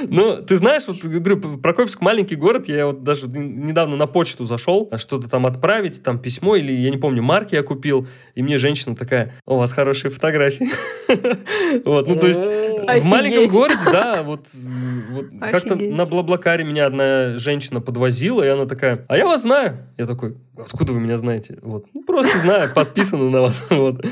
[0.09, 4.91] Ну, ты знаешь, вот говорю, Прокопьевск маленький город, я вот даже недавно на почту зашел,
[4.97, 8.95] что-то там отправить, там письмо или, я не помню, марки я купил, и мне женщина
[8.95, 10.69] такая, у вас хорошие фотографии.
[11.85, 12.45] Вот, ну то есть
[12.87, 14.47] в маленьком городе, да, вот
[15.51, 19.87] как-то на Блаблакаре меня одна женщина подвозила, и она такая, а я вас знаю.
[19.97, 21.59] Я такой, откуда вы меня знаете?
[21.63, 23.65] Вот, ну просто знаю, подписано на вас.
[23.77, 24.05] Вот.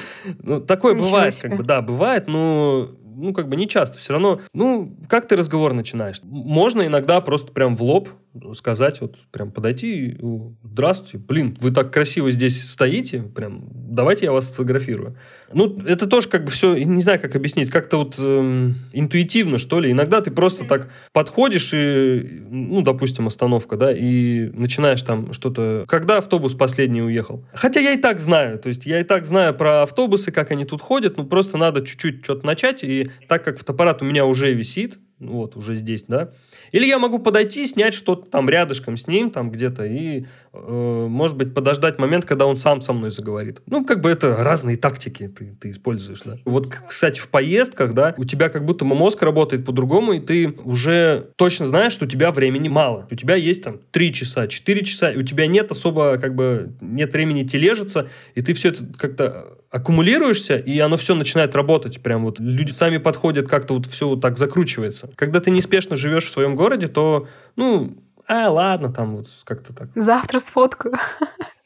[0.42, 3.98] Ну, такое бывает, как бы, да, бывает, но ну, как бы не часто.
[3.98, 6.20] Все равно, ну, как ты разговор начинаешь?
[6.22, 8.08] Можно иногда просто прям в лоб
[8.54, 10.18] сказать, вот прям подойти,
[10.62, 15.16] здравствуйте, блин, вы так красиво здесь стоите, прям, давайте я вас сфотографирую.
[15.52, 19.78] Ну, это тоже как бы все, не знаю, как объяснить, как-то вот эм, интуитивно, что
[19.78, 19.92] ли.
[19.92, 25.84] Иногда ты просто так подходишь и, ну, допустим, остановка, да, и начинаешь там что-то...
[25.86, 27.44] Когда автобус последний уехал?
[27.52, 30.64] Хотя я и так знаю, то есть я и так знаю про автобусы, как они
[30.64, 34.52] тут ходят, ну, просто надо чуть-чуть что-то начать, и так как фотоаппарат у меня уже
[34.52, 36.30] висит, вот, уже здесь, да,
[36.72, 41.36] или я могу подойти, снять что-то там рядышком с ним, там где-то, и, э, может
[41.36, 43.62] быть, подождать момент, когда он сам со мной заговорит.
[43.66, 46.36] Ну, как бы это разные тактики ты, ты используешь, да.
[46.44, 51.30] Вот, кстати, в поездках, да, у тебя как будто мозг работает по-другому, и ты уже
[51.36, 53.06] точно знаешь, что у тебя времени мало.
[53.10, 56.72] У тебя есть там 3 часа, 4 часа, и у тебя нет особо, как бы,
[56.80, 62.00] нет времени тележиться, и ты все это как-то аккумулируешься, и оно все начинает работать.
[62.00, 65.10] Прям вот люди сами подходят, как-то вот все вот так закручивается.
[65.16, 67.96] Когда ты неспешно живешь в своем городе, то, ну,
[68.28, 69.88] а, ладно, там вот как-то так.
[69.96, 70.94] Завтра сфоткаю.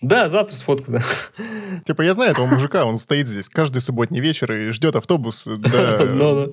[0.00, 1.00] Да, завтра сфотку, да.
[1.84, 5.46] Типа, я знаю этого мужика, он стоит здесь каждый субботний вечер и ждет автобус.
[5.46, 5.98] Да.
[6.18, 6.52] Ну,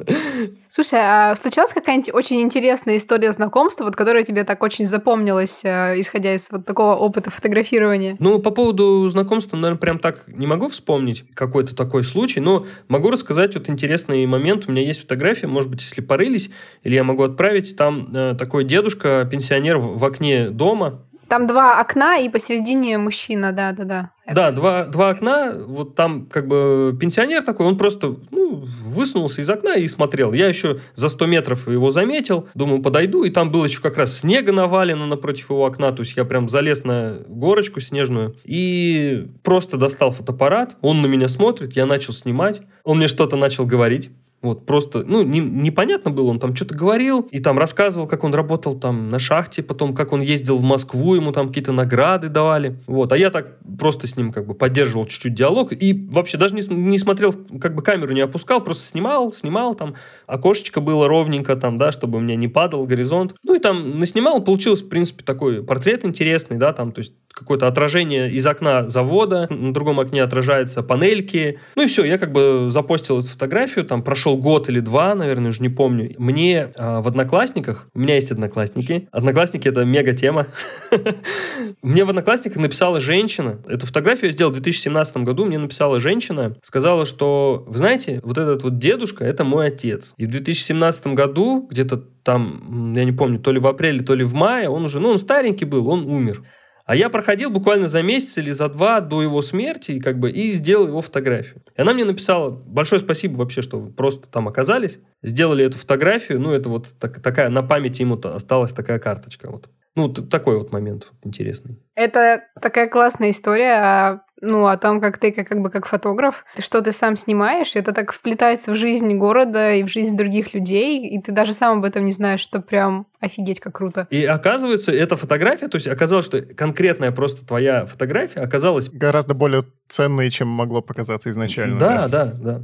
[0.68, 6.00] Слушай, а случалась какая-нибудь очень интересная история знакомства, вот которая тебе так очень запомнилась, э,
[6.00, 8.16] исходя из вот такого опыта фотографирования?
[8.20, 13.10] Ну, по поводу знакомства, наверное, прям так не могу вспомнить какой-то такой случай, но могу
[13.10, 14.66] рассказать вот интересный момент.
[14.68, 16.50] У меня есть фотография, может быть, если порылись,
[16.84, 22.18] или я могу отправить, там э, такой дедушка, пенсионер в окне дома, там два окна,
[22.18, 24.12] и посередине мужчина, да-да-да.
[24.34, 29.50] Да, два, два окна, вот там как бы пенсионер такой, он просто ну, высунулся из
[29.50, 30.34] окна и смотрел.
[30.34, 34.18] Я еще за 100 метров его заметил, думаю, подойду, и там было еще как раз
[34.18, 39.78] снега навалено напротив его окна, то есть я прям залез на горочку снежную и просто
[39.78, 44.10] достал фотоаппарат, он на меня смотрит, я начал снимать, он мне что-то начал говорить,
[44.46, 48.34] вот просто, ну, не, непонятно было, он там что-то говорил, и там рассказывал, как он
[48.34, 52.80] работал там на шахте, потом как он ездил в Москву, ему там какие-то награды давали.
[52.88, 56.56] Вот, а я так просто с ним как бы поддерживал чуть-чуть диалог и вообще даже
[56.56, 59.96] не, не смотрел, как бы камеру не опускал, просто снимал, снимал там,
[60.28, 63.36] окошечко было ровненько там, да, чтобы у меня не падал горизонт.
[63.44, 67.68] Ну и там наснимал, получилось, в принципе, такой портрет интересный, да, там, то есть какое-то
[67.68, 71.60] отражение из окна завода, на другом окне отражаются панельки.
[71.76, 75.50] Ну и все, я как бы запостил эту фотографию, там прошел год или два, наверное,
[75.50, 76.16] уже не помню.
[76.18, 80.48] Мне э, в Одноклассниках, у меня есть Одноклассники, Одноклассники— это мега тема.
[81.82, 86.56] Мне в Одноклассниках написала женщина, эту фотографию я сделал в 2017 году, мне написала женщина,
[86.64, 90.14] сказала, что, вы знаете, вот этот вот дедушка— это мой отец.
[90.18, 94.24] И в 2017 году, где-то там, я не помню, то ли в апреле, то ли
[94.24, 96.44] в мае, он уже, ну, он старенький был, он умер.
[96.86, 100.30] А я проходил буквально за месяц или за два до его смерти и как бы
[100.30, 101.62] и сделал его фотографию.
[101.76, 106.40] И она мне написала большое спасибо вообще, что вы просто там оказались, сделали эту фотографию.
[106.40, 109.50] Ну, это вот так, такая на памяти ему осталась такая карточка.
[109.50, 109.70] Вот.
[109.96, 111.80] Ну, такой вот момент интересный.
[111.96, 116.46] Это такая классная история о, ну, о том, как ты, как, как бы как фотограф,
[116.60, 121.08] что ты сам снимаешь, это так вплетается в жизнь города и в жизнь других людей,
[121.08, 124.08] и ты даже сам об этом не знаешь, что прям офигеть, как круто.
[124.10, 128.90] И оказывается, эта фотография, то есть оказалось, что конкретная просто твоя фотография оказалась...
[128.90, 131.80] Гораздо более ценной, чем могло показаться изначально.
[131.80, 132.34] Да, да, да.
[132.40, 132.62] да.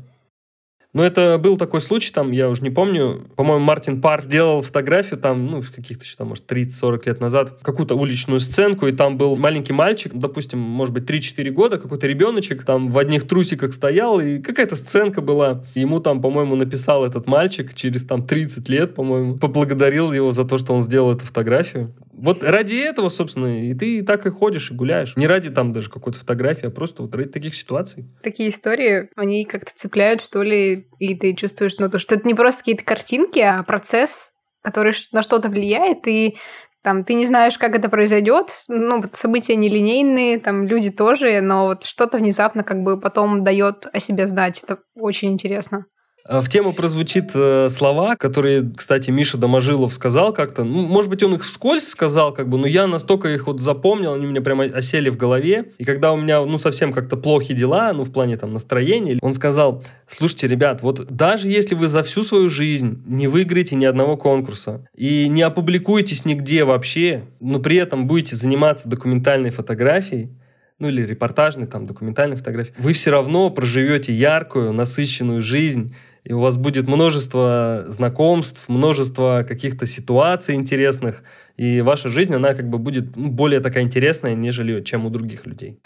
[0.94, 5.20] Но это был такой случай, там, я уже не помню, по-моему, Мартин Пар сделал фотографию
[5.20, 9.38] там, ну, каких-то еще там, может, 30-40 лет назад, какую-то уличную сценку, и там был
[9.38, 14.40] маленький мальчик, допустим, может быть, 3-4 года, какой-то ребеночек там в одних трусиках стоял, и
[14.40, 15.64] какая-то сценка была.
[15.76, 20.58] Ему там, по-моему, написал этот мальчик через там 30 лет, по-моему, поблагодарил его за то,
[20.58, 21.94] что он сделал эту фотографию.
[22.22, 25.16] Вот ради этого, собственно, и ты так и ходишь и гуляешь.
[25.16, 28.06] Не ради там даже какой-то фотографии, а просто вот ради таких ситуаций.
[28.22, 32.36] Такие истории, они как-то цепляют, что ли, и ты чувствуешь, ну, то, что это не
[32.36, 36.38] просто какие-то картинки, а процесс, который на что-то влияет, и
[36.84, 41.84] там ты не знаешь, как это произойдет, ну, события нелинейные, там люди тоже, но вот
[41.84, 44.62] что-то внезапно как бы потом дает о себе знать.
[44.64, 45.86] Это очень интересно.
[46.28, 50.64] В тему прозвучит э, слова, которые, кстати, Миша Доможилов сказал как-то.
[50.64, 54.14] Ну, может быть, он их вскользь сказал, как бы, но я настолько их вот запомнил,
[54.14, 55.72] они у меня прямо осели в голове.
[55.80, 59.34] И когда у меня, ну, совсем как-то плохие дела, ну, в плане там настроения, он
[59.34, 64.16] сказал, слушайте, ребят, вот даже если вы за всю свою жизнь не выиграете ни одного
[64.16, 70.30] конкурса и не опубликуетесь нигде вообще, но при этом будете заниматься документальной фотографией,
[70.78, 76.40] ну или репортажной, там, документальной фотографией, вы все равно проживете яркую, насыщенную жизнь, и у
[76.40, 81.24] вас будет множество знакомств, множество каких-то ситуаций интересных,
[81.58, 85.46] и ваша жизнь, она как бы будет ну, более такая интересная, нежели чем у других
[85.46, 85.80] людей.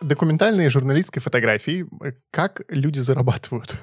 [0.00, 1.86] Документальные журналистской фотографии,
[2.30, 3.76] как люди зарабатывают?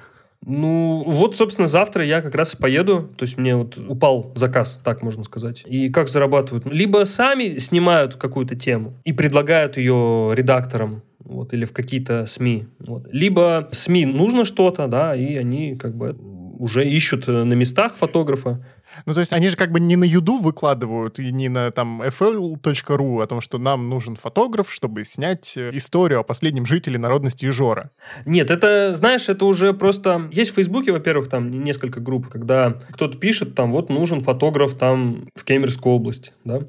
[0.46, 3.10] Ну, вот, собственно, завтра я как раз и поеду.
[3.16, 5.64] То есть мне вот упал заказ, так можно сказать.
[5.66, 6.66] И как зарабатывают?
[6.66, 12.66] Либо сами снимают какую-то тему и предлагают ее редакторам вот, или в какие-то СМИ.
[12.78, 13.06] Вот.
[13.12, 16.16] Либо СМИ нужно что-то, да, и они как бы
[16.60, 18.64] уже ищут э, на местах фотографа.
[19.06, 22.02] Ну, то есть они же как бы не на Юду выкладывают и не на там
[22.02, 27.46] fl.ru о том, что нам нужен фотограф, чтобы снять э, историю о последнем жителе народности
[27.46, 27.90] Ижора.
[28.26, 30.28] Нет, это, знаешь, это уже просто...
[30.32, 35.28] Есть в Фейсбуке, во-первых, там несколько групп, когда кто-то пишет, там, вот нужен фотограф там
[35.34, 36.60] в Кемеровской области, да,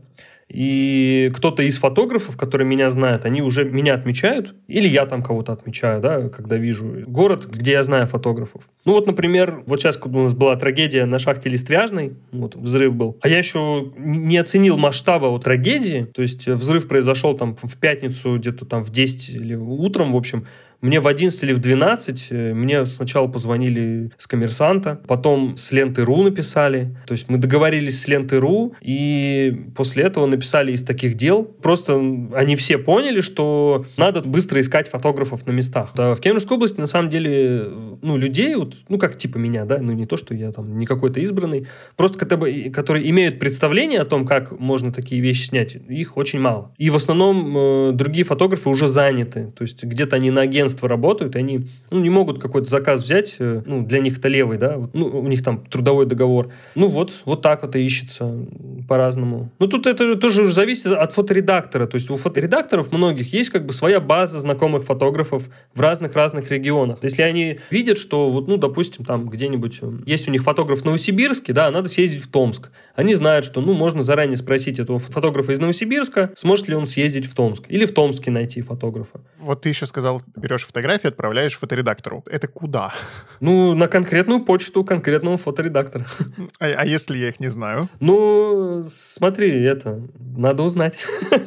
[0.53, 5.53] и кто-то из фотографов, которые меня знают, они уже меня отмечают, или я там кого-то
[5.53, 8.63] отмечаю, да, когда вижу город, где я знаю фотографов.
[8.83, 12.93] Ну вот, например, вот сейчас, когда у нас была трагедия на шахте Листвяжной, вот взрыв
[12.93, 17.77] был, а я еще не оценил масштаба вот трагедии, то есть взрыв произошел там в
[17.77, 20.47] пятницу где-то там в 10 или утром, в общем,
[20.81, 26.23] мне в 11 или в 12 э, мне сначала позвонили с коммерсанта, потом с ленты.ру
[26.23, 26.95] написали.
[27.05, 31.43] То есть мы договорились с ленты.ру, и после этого написали из таких дел.
[31.43, 31.95] Просто
[32.33, 35.91] они все поняли, что надо быстро искать фотографов на местах.
[35.97, 37.67] А в Кемеровской области, на самом деле,
[38.01, 40.85] ну, людей, вот, ну, как типа меня, да, ну, не то, что я там не
[40.85, 46.39] какой-то избранный, просто которые имеют представление о том, как можно такие вещи снять, их очень
[46.39, 46.73] мало.
[46.77, 49.51] И в основном э, другие фотографы уже заняты.
[49.55, 53.01] То есть где-то они на агентстве агентства работают, и они ну, не могут какой-то заказ
[53.03, 56.49] взять, э, ну, для них это левый, да, ну, у них там трудовой договор.
[56.75, 58.45] Ну, вот, вот так и ищется
[58.87, 59.51] по-разному.
[59.59, 63.65] Ну, тут это тоже уже зависит от фоторедактора, то есть у фоторедакторов многих есть как
[63.65, 66.99] бы своя база знакомых фотографов в разных-разных регионах.
[67.03, 70.85] Если они видят, что вот, ну, допустим, там где-нибудь э, есть у них фотограф в
[70.85, 72.71] Новосибирске, да, надо съездить в Томск.
[72.95, 77.25] Они знают, что, ну, можно заранее спросить этого фотографа из Новосибирска, сможет ли он съездить
[77.25, 77.63] в Томск.
[77.69, 79.21] Или в Томске найти фотографа.
[79.39, 82.23] Вот ты еще сказал, берешь берешь фотографии, отправляешь фоторедактору.
[82.29, 82.93] Это куда?
[83.41, 86.05] Ну, на конкретную почту конкретного фоторедактора.
[86.59, 87.89] А, а если я их не знаю?
[87.99, 89.99] Ну, смотри, это
[90.37, 90.99] надо узнать.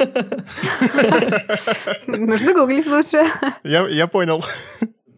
[2.07, 3.25] Нужно гуглить лучше.
[3.63, 4.45] Я, я понял.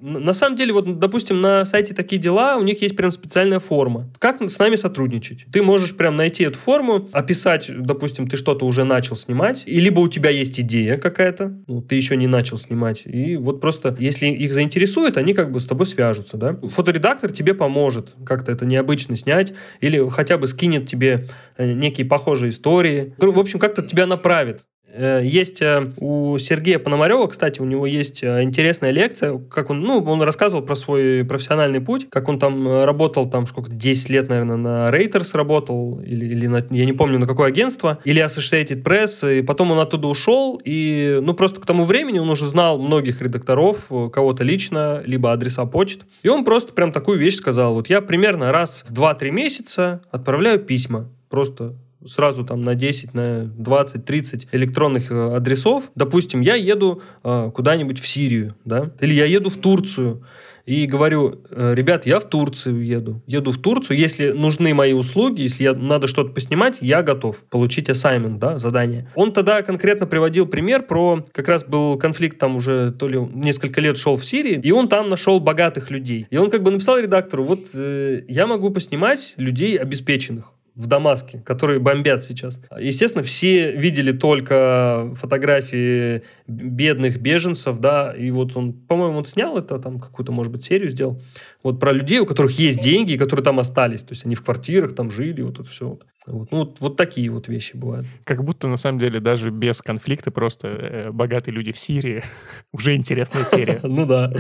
[0.06, 4.08] На самом деле, вот, допустим, на сайте такие дела, у них есть прям специальная форма.
[4.20, 5.46] Как с нами сотрудничать?
[5.52, 9.98] Ты можешь прям найти эту форму, описать, допустим, ты что-то уже начал снимать, и либо
[9.98, 14.26] у тебя есть идея какая-то, ну, ты еще не начал снимать, и вот просто, если
[14.26, 16.54] их заинтересует, они как бы с тобой свяжутся, да?
[16.54, 22.50] Фоторедактор тебе поможет как-то это необычно снять, или хотя бы скинет тебе э, некие похожие
[22.50, 23.12] истории.
[23.18, 24.64] В общем, как-то тебя направит.
[24.96, 29.80] Э, есть э, у Сергея Пономарева, кстати, у него есть э, интересная лекция, как он,
[29.80, 34.28] ну, он рассказывал про свой профессиональный путь, как он там работал, там, сколько 10 лет,
[34.28, 38.82] наверное, на Reuters работал, или, или на, я не помню, на какое агентство, или Associated
[38.82, 42.78] Press, и потом он оттуда ушел, и, ну, просто к тому времени он уже знал
[42.78, 47.90] многих редакторов, кого-то лично, либо адреса почт, и он просто прям такую вещь сказал, вот
[47.90, 54.04] я примерно раз в 2-3 месяца отправляю письма, просто сразу там на 10, на 20,
[54.04, 55.90] 30 электронных э, адресов.
[55.94, 60.22] Допустим, я еду э, куда-нибудь в Сирию, да, или я еду в Турцию,
[60.66, 63.22] и говорю, «Э, ребят, я в Турцию еду.
[63.26, 67.88] Еду в Турцию, если нужны мои услуги, если я, надо что-то поснимать, я готов получить
[67.88, 69.08] assignment, да, задание.
[69.14, 73.80] Он тогда конкретно приводил пример про, как раз был конфликт там уже то ли несколько
[73.80, 76.26] лет шел в Сирии, и он там нашел богатых людей.
[76.30, 81.38] И он как бы написал редактору, вот э, я могу поснимать людей обеспеченных в Дамаске,
[81.38, 82.60] которые бомбят сейчас.
[82.78, 89.78] Естественно, все видели только фотографии бедных беженцев, да, и вот он, по-моему, он снял это,
[89.78, 91.22] там какую-то, может быть, серию сделал,
[91.62, 94.44] вот про людей, у которых есть деньги, и которые там остались, то есть они в
[94.44, 95.98] квартирах там жили, вот это все.
[96.26, 98.06] Вот, ну, вот, вот такие вот вещи бывают.
[98.24, 102.22] Как будто, на самом деле, даже без конфликта просто э, богатые люди в Сирии
[102.72, 103.80] уже интересная серия.
[103.96, 104.32] Ну да.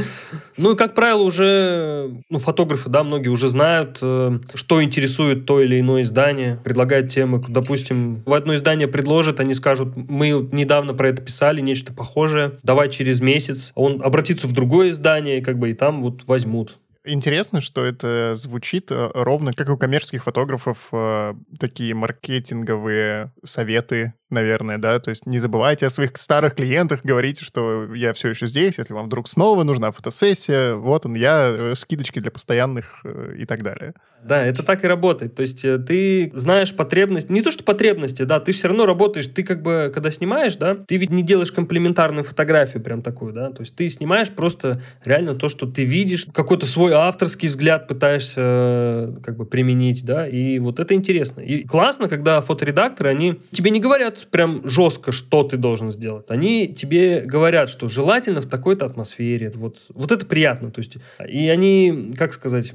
[0.56, 5.60] Ну и, как правило, уже ну, фотографы, да, многие уже знают, э, что интересует то
[5.60, 7.42] или иное издание, предлагают темы.
[7.48, 12.90] Допустим, в одно издание предложат, они скажут, мы недавно про это писали, нечто похожее, давай
[12.90, 13.72] через месяц.
[13.74, 16.78] Он обратится в другое издание, как бы и там вот возьмут.
[17.06, 24.76] Интересно, что это звучит э, ровно как у коммерческих фотографов э, такие маркетинговые советы наверное,
[24.78, 28.76] да, то есть не забывайте о своих старых клиентах, говорите, что я все еще здесь,
[28.76, 33.04] если вам вдруг снова нужна фотосессия, вот он я, э, скидочки для постоянных
[33.36, 33.94] и так далее.
[34.26, 35.34] Да, это так и работает.
[35.34, 39.26] То есть э, ты знаешь потребность, не то что потребности, да, ты все равно работаешь,
[39.28, 43.50] ты как бы, когда снимаешь, да, ты ведь не делаешь комплементарную фотографию прям такую, да,
[43.50, 49.14] то есть ты снимаешь просто реально то, что ты видишь, какой-то свой авторский взгляд пытаешься
[49.22, 51.40] как бы применить, да, и вот это интересно.
[51.40, 56.30] И классно, когда фоторедакторы, они тебе не говорят, прям жестко, что ты должен сделать.
[56.30, 59.52] Они тебе говорят, что желательно в такой-то атмосфере.
[59.54, 60.70] Вот, вот это приятно.
[60.70, 60.96] То есть,
[61.28, 62.72] и они, как сказать,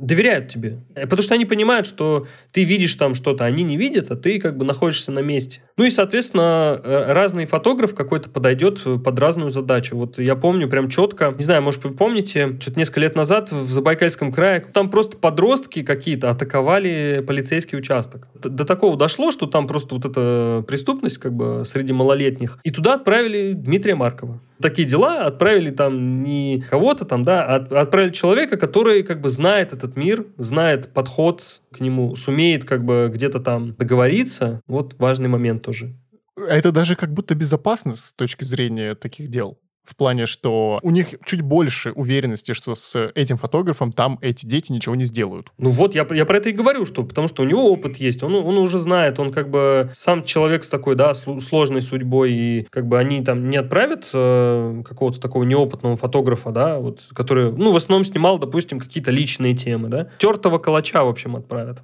[0.00, 0.80] доверяют тебе.
[0.94, 4.56] Потому что они понимают, что ты видишь там что-то, они не видят, а ты как
[4.56, 5.62] бы находишься на месте.
[5.76, 9.96] Ну и, соответственно, э, разный фотограф какой-то подойдет под разную задачу.
[9.96, 13.70] Вот я помню прям четко, не знаю, может, вы помните, что-то несколько лет назад в
[13.70, 18.28] Забайкальском крае там просто подростки какие-то атаковали полицейский участок.
[18.34, 22.58] До такого дошло, что там просто вот эта преступность как бы среди малолетних.
[22.62, 28.12] И туда отправили Дмитрия Маркова такие дела, отправили там не кого-то там, да, а отправили
[28.12, 33.40] человека, который как бы знает этот мир, знает подход к нему, сумеет как бы где-то
[33.40, 34.62] там договориться.
[34.66, 35.94] Вот важный момент тоже.
[36.36, 39.58] Это даже как будто безопасно с точки зрения таких дел.
[39.84, 44.72] В плане, что у них чуть больше уверенности, что с этим фотографом там эти дети
[44.72, 45.48] ничего не сделают.
[45.58, 48.22] Ну вот, я, я про это и говорю, что потому что у него опыт есть,
[48.22, 52.66] он, он уже знает, он как бы сам человек с такой, да, сложной судьбой, и
[52.70, 57.70] как бы они там не отправят э, какого-то такого неопытного фотографа, да, вот, который, ну,
[57.70, 61.82] в основном снимал, допустим, какие-то личные темы, да, тертого калача, в общем, отправят.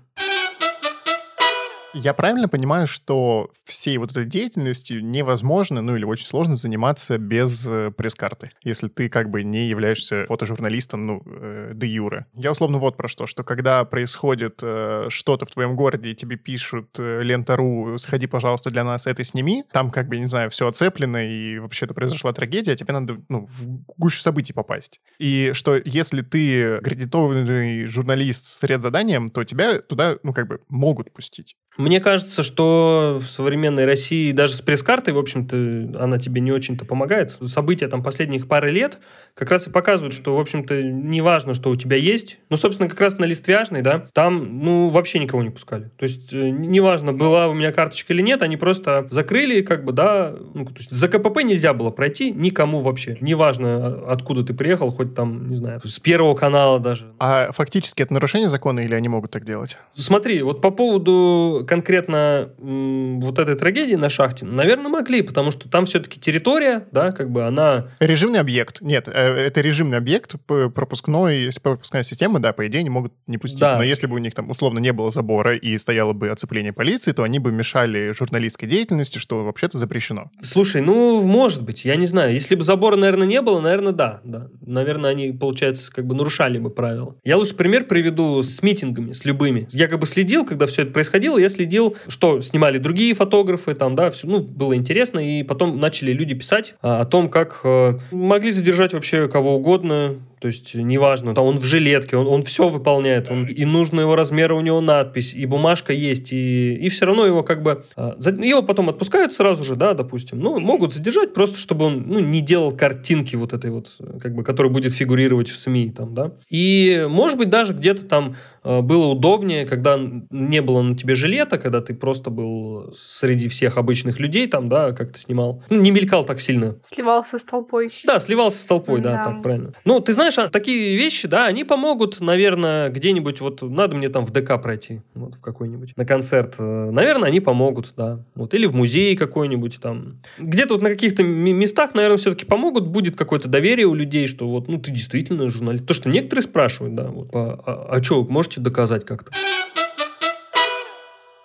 [1.93, 7.67] Я правильно понимаю, что всей вот этой деятельностью невозможно, ну или очень сложно заниматься без
[7.67, 12.27] э, пресс-карты, если ты как бы не являешься фотожурналистом, ну, э, де юре.
[12.35, 16.37] Я условно вот про что, что когда происходит э, что-то в твоем городе, и тебе
[16.37, 20.69] пишут э, лента.ру, сходи, пожалуйста, для нас это сними, там как бы, не знаю, все
[20.69, 23.67] оцеплено, и вообще-то произошла трагедия, а тебе надо, ну, в
[23.97, 25.01] гущу событий попасть.
[25.19, 30.61] И что если ты аккредитованный журналист с ряд заданием, то тебя туда, ну, как бы
[30.69, 31.57] могут пустить.
[31.77, 36.85] Мне кажется, что в современной России даже с пресс-картой, в общем-то, она тебе не очень-то
[36.85, 37.37] помогает.
[37.47, 38.99] События там последних пары лет
[39.35, 42.39] как раз и показывают, что, в общем-то, не важно, что у тебя есть.
[42.51, 45.91] Ну, собственно, как раз на листвяжной, да, там, ну, вообще никого не пускали.
[45.97, 49.93] То есть, э, неважно, была у меня карточка или нет, они просто закрыли, как бы,
[49.93, 53.17] да, ну, то есть, за КПП нельзя было пройти никому вообще.
[53.21, 57.13] Неважно, откуда ты приехал, хоть там, не знаю, с первого канала даже.
[57.19, 59.79] А фактически это нарушение закона или они могут так делать?
[59.95, 65.87] Смотри, вот по поводу конкретно вот этой трагедии на шахте, наверное, могли, потому что там
[65.87, 67.89] все-таки территория, да, как бы она...
[68.01, 68.81] Режимный объект.
[68.81, 73.61] Нет, э, это режимный объект, пропускной, пропускная система, да, по идее, они могут не пустить.
[73.61, 73.77] Да.
[73.77, 77.13] Но если бы у них там условно не было забора и стояло бы оцепление полиции,
[77.13, 80.31] то они бы мешали журналистской деятельности, что вообще-то запрещено.
[80.43, 82.33] Слушай, ну, может быть, я не знаю.
[82.33, 84.21] Если бы забора, наверное, не было, наверное, да.
[84.25, 84.49] да.
[84.65, 87.17] Наверное, они, получается, как бы нарушали бы правила.
[87.25, 89.69] Я лучше пример приведу с митингами, с любыми.
[89.71, 93.95] Я как бы следил, когда все это происходило, я следил, что снимали другие фотографы, там,
[93.95, 97.99] да, все, ну, было интересно, и потом начали люди писать а, о том, как э,
[98.11, 102.69] могли задержать вообще кого угодно, то есть неважно, там он в жилетке, он, он все
[102.71, 107.05] выполняет, он, и нужного его размера у него надпись, и бумажка есть, и, и все
[107.05, 107.85] равно его как бы...
[107.95, 110.41] А, его потом отпускают сразу же, да, допустим.
[110.41, 114.43] Ну, могут задержать просто, чтобы он ну, не делал картинки вот этой вот, как бы,
[114.43, 116.33] которая будет фигурировать в СМИ там, да.
[116.49, 119.99] И, может быть, даже где-то там а, было удобнее, когда
[120.31, 124.93] не было на тебе жилета, когда ты просто был среди всех обычных людей там, да,
[124.93, 125.63] как ты снимал.
[125.71, 126.77] Ну, не мелькал так сильно.
[126.83, 127.89] Сливался с толпой.
[128.07, 129.73] Да, сливался с толпой, да, да так правильно.
[129.85, 134.09] Ну, ты знаешь, знаешь, а такие вещи, да, они помогут, наверное, где-нибудь, вот надо мне
[134.09, 136.55] там в ДК пройти, вот в какой-нибудь, на концерт.
[136.59, 138.21] Э, наверное, они помогут, да.
[138.35, 140.19] Вот, или в музей какой-нибудь там.
[140.39, 144.69] Где-то вот на каких-то местах, наверное, все-таки помогут, будет какое-то доверие у людей, что вот,
[144.69, 145.87] ну, ты действительно журналист.
[145.87, 149.33] То, что некоторые спрашивают, да, вот, а, а, а что, можете доказать как-то?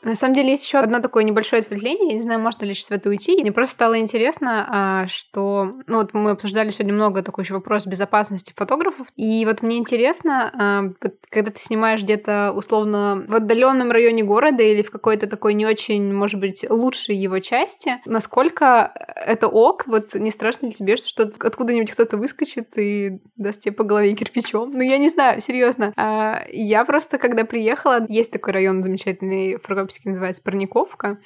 [0.05, 2.09] На самом деле есть еще одно такое небольшое ответвление.
[2.09, 3.41] Я не знаю, можно ли сейчас в это уйти.
[3.41, 5.73] Мне просто стало интересно, а, что...
[5.87, 9.07] Ну вот мы обсуждали сегодня много такой еще вопрос безопасности фотографов.
[9.15, 14.61] И вот мне интересно, а, вот, когда ты снимаешь где-то условно в отдаленном районе города
[14.61, 20.13] или в какой-то такой не очень, может быть, лучшей его части, насколько это ок, вот
[20.13, 24.69] не страшно ли тебе, что откуда-нибудь кто-то выскочит и даст тебе по голове кирпичом?
[24.71, 25.93] Ну, я не знаю, серьезно.
[25.97, 29.63] А, я просто, когда приехала, есть такой район замечательный в
[29.95, 31.19] Прокопьевске, называется Парниковка.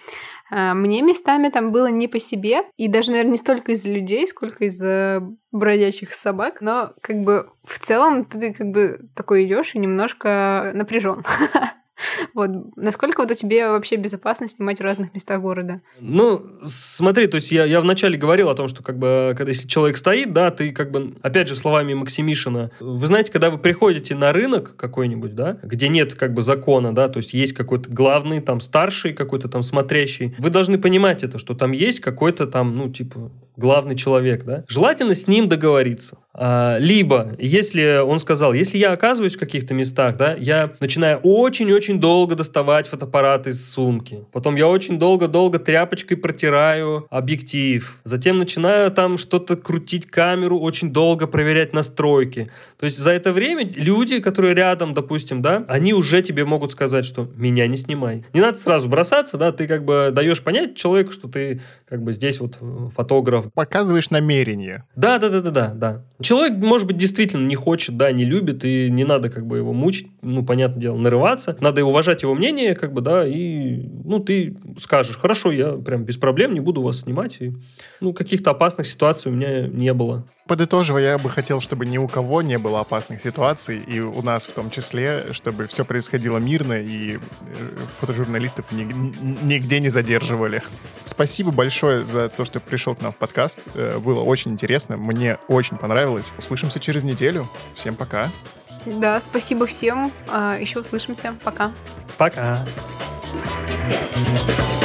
[0.50, 4.28] А, мне местами там было не по себе, и даже, наверное, не столько из-за людей,
[4.28, 9.80] сколько из-за бродячих собак, но как бы в целом ты как бы такой идешь и
[9.80, 11.24] немножко напряжен.
[12.34, 12.50] Вот.
[12.76, 15.80] Насколько вот у тебя вообще безопасно снимать в разных местах города?
[16.00, 19.68] Ну, смотри, то есть я, я вначале говорил о том, что как бы, когда если
[19.68, 24.16] человек стоит, да, ты как бы, опять же, словами Максимишина, вы знаете, когда вы приходите
[24.16, 28.42] на рынок какой-нибудь, да, где нет как бы закона, да, то есть есть какой-то главный,
[28.42, 32.90] там, старший какой-то там смотрящий, вы должны понимать это, что там есть какой-то там, ну,
[32.90, 36.18] типа, главный человек, да, желательно с ним договориться.
[36.34, 42.00] А, либо, если он сказал, если я оказываюсь в каких-то местах, да, я начинаю очень-очень
[42.00, 44.26] долго доставать фотоаппарат из сумки.
[44.32, 48.00] Потом я очень долго-долго тряпочкой протираю объектив.
[48.04, 52.52] Затем начинаю там что-то крутить камеру, очень долго проверять настройки.
[52.80, 57.06] То есть за это время люди, которые рядом, допустим, да, они уже тебе могут сказать,
[57.06, 58.24] что меня не снимай.
[58.34, 62.14] Не надо сразу бросаться, да, ты как бы даешь понять человеку, что ты как бы
[62.14, 62.60] здесь вот
[62.96, 63.52] фотограф.
[63.54, 64.84] Показываешь намерение.
[64.96, 66.04] Да, да, да, да, да, да.
[66.22, 69.72] Человек, может быть, действительно не хочет, да, не любит, и не надо как бы его
[69.72, 71.56] мучить, ну, понятное дело, нарываться.
[71.62, 76.18] Надо уважать его мнение, как бы, да, и, ну, ты скажешь, хорошо, я прям без
[76.18, 77.54] проблем не буду вас снимать, и,
[78.00, 80.26] ну, каких-то опасных ситуаций у меня не было.
[80.48, 84.46] Подытоживая, я бы хотел, чтобы ни у кого не было опасных ситуаций, и у нас
[84.46, 87.20] в том числе, чтобы все происходило мирно, и э,
[88.00, 90.64] фотожурналистов нигде не задерживали.
[91.04, 93.60] Спасибо большое за то, что пришел к нам в подкаст.
[93.76, 96.34] Э, было очень интересно, мне очень понравилось.
[96.38, 97.48] Услышимся через неделю.
[97.76, 98.30] Всем пока.
[98.86, 100.12] Да, спасибо всем.
[100.30, 101.36] А, Еще услышимся.
[101.44, 101.72] Пока.
[102.18, 102.66] Пока.
[103.34, 104.79] Пока.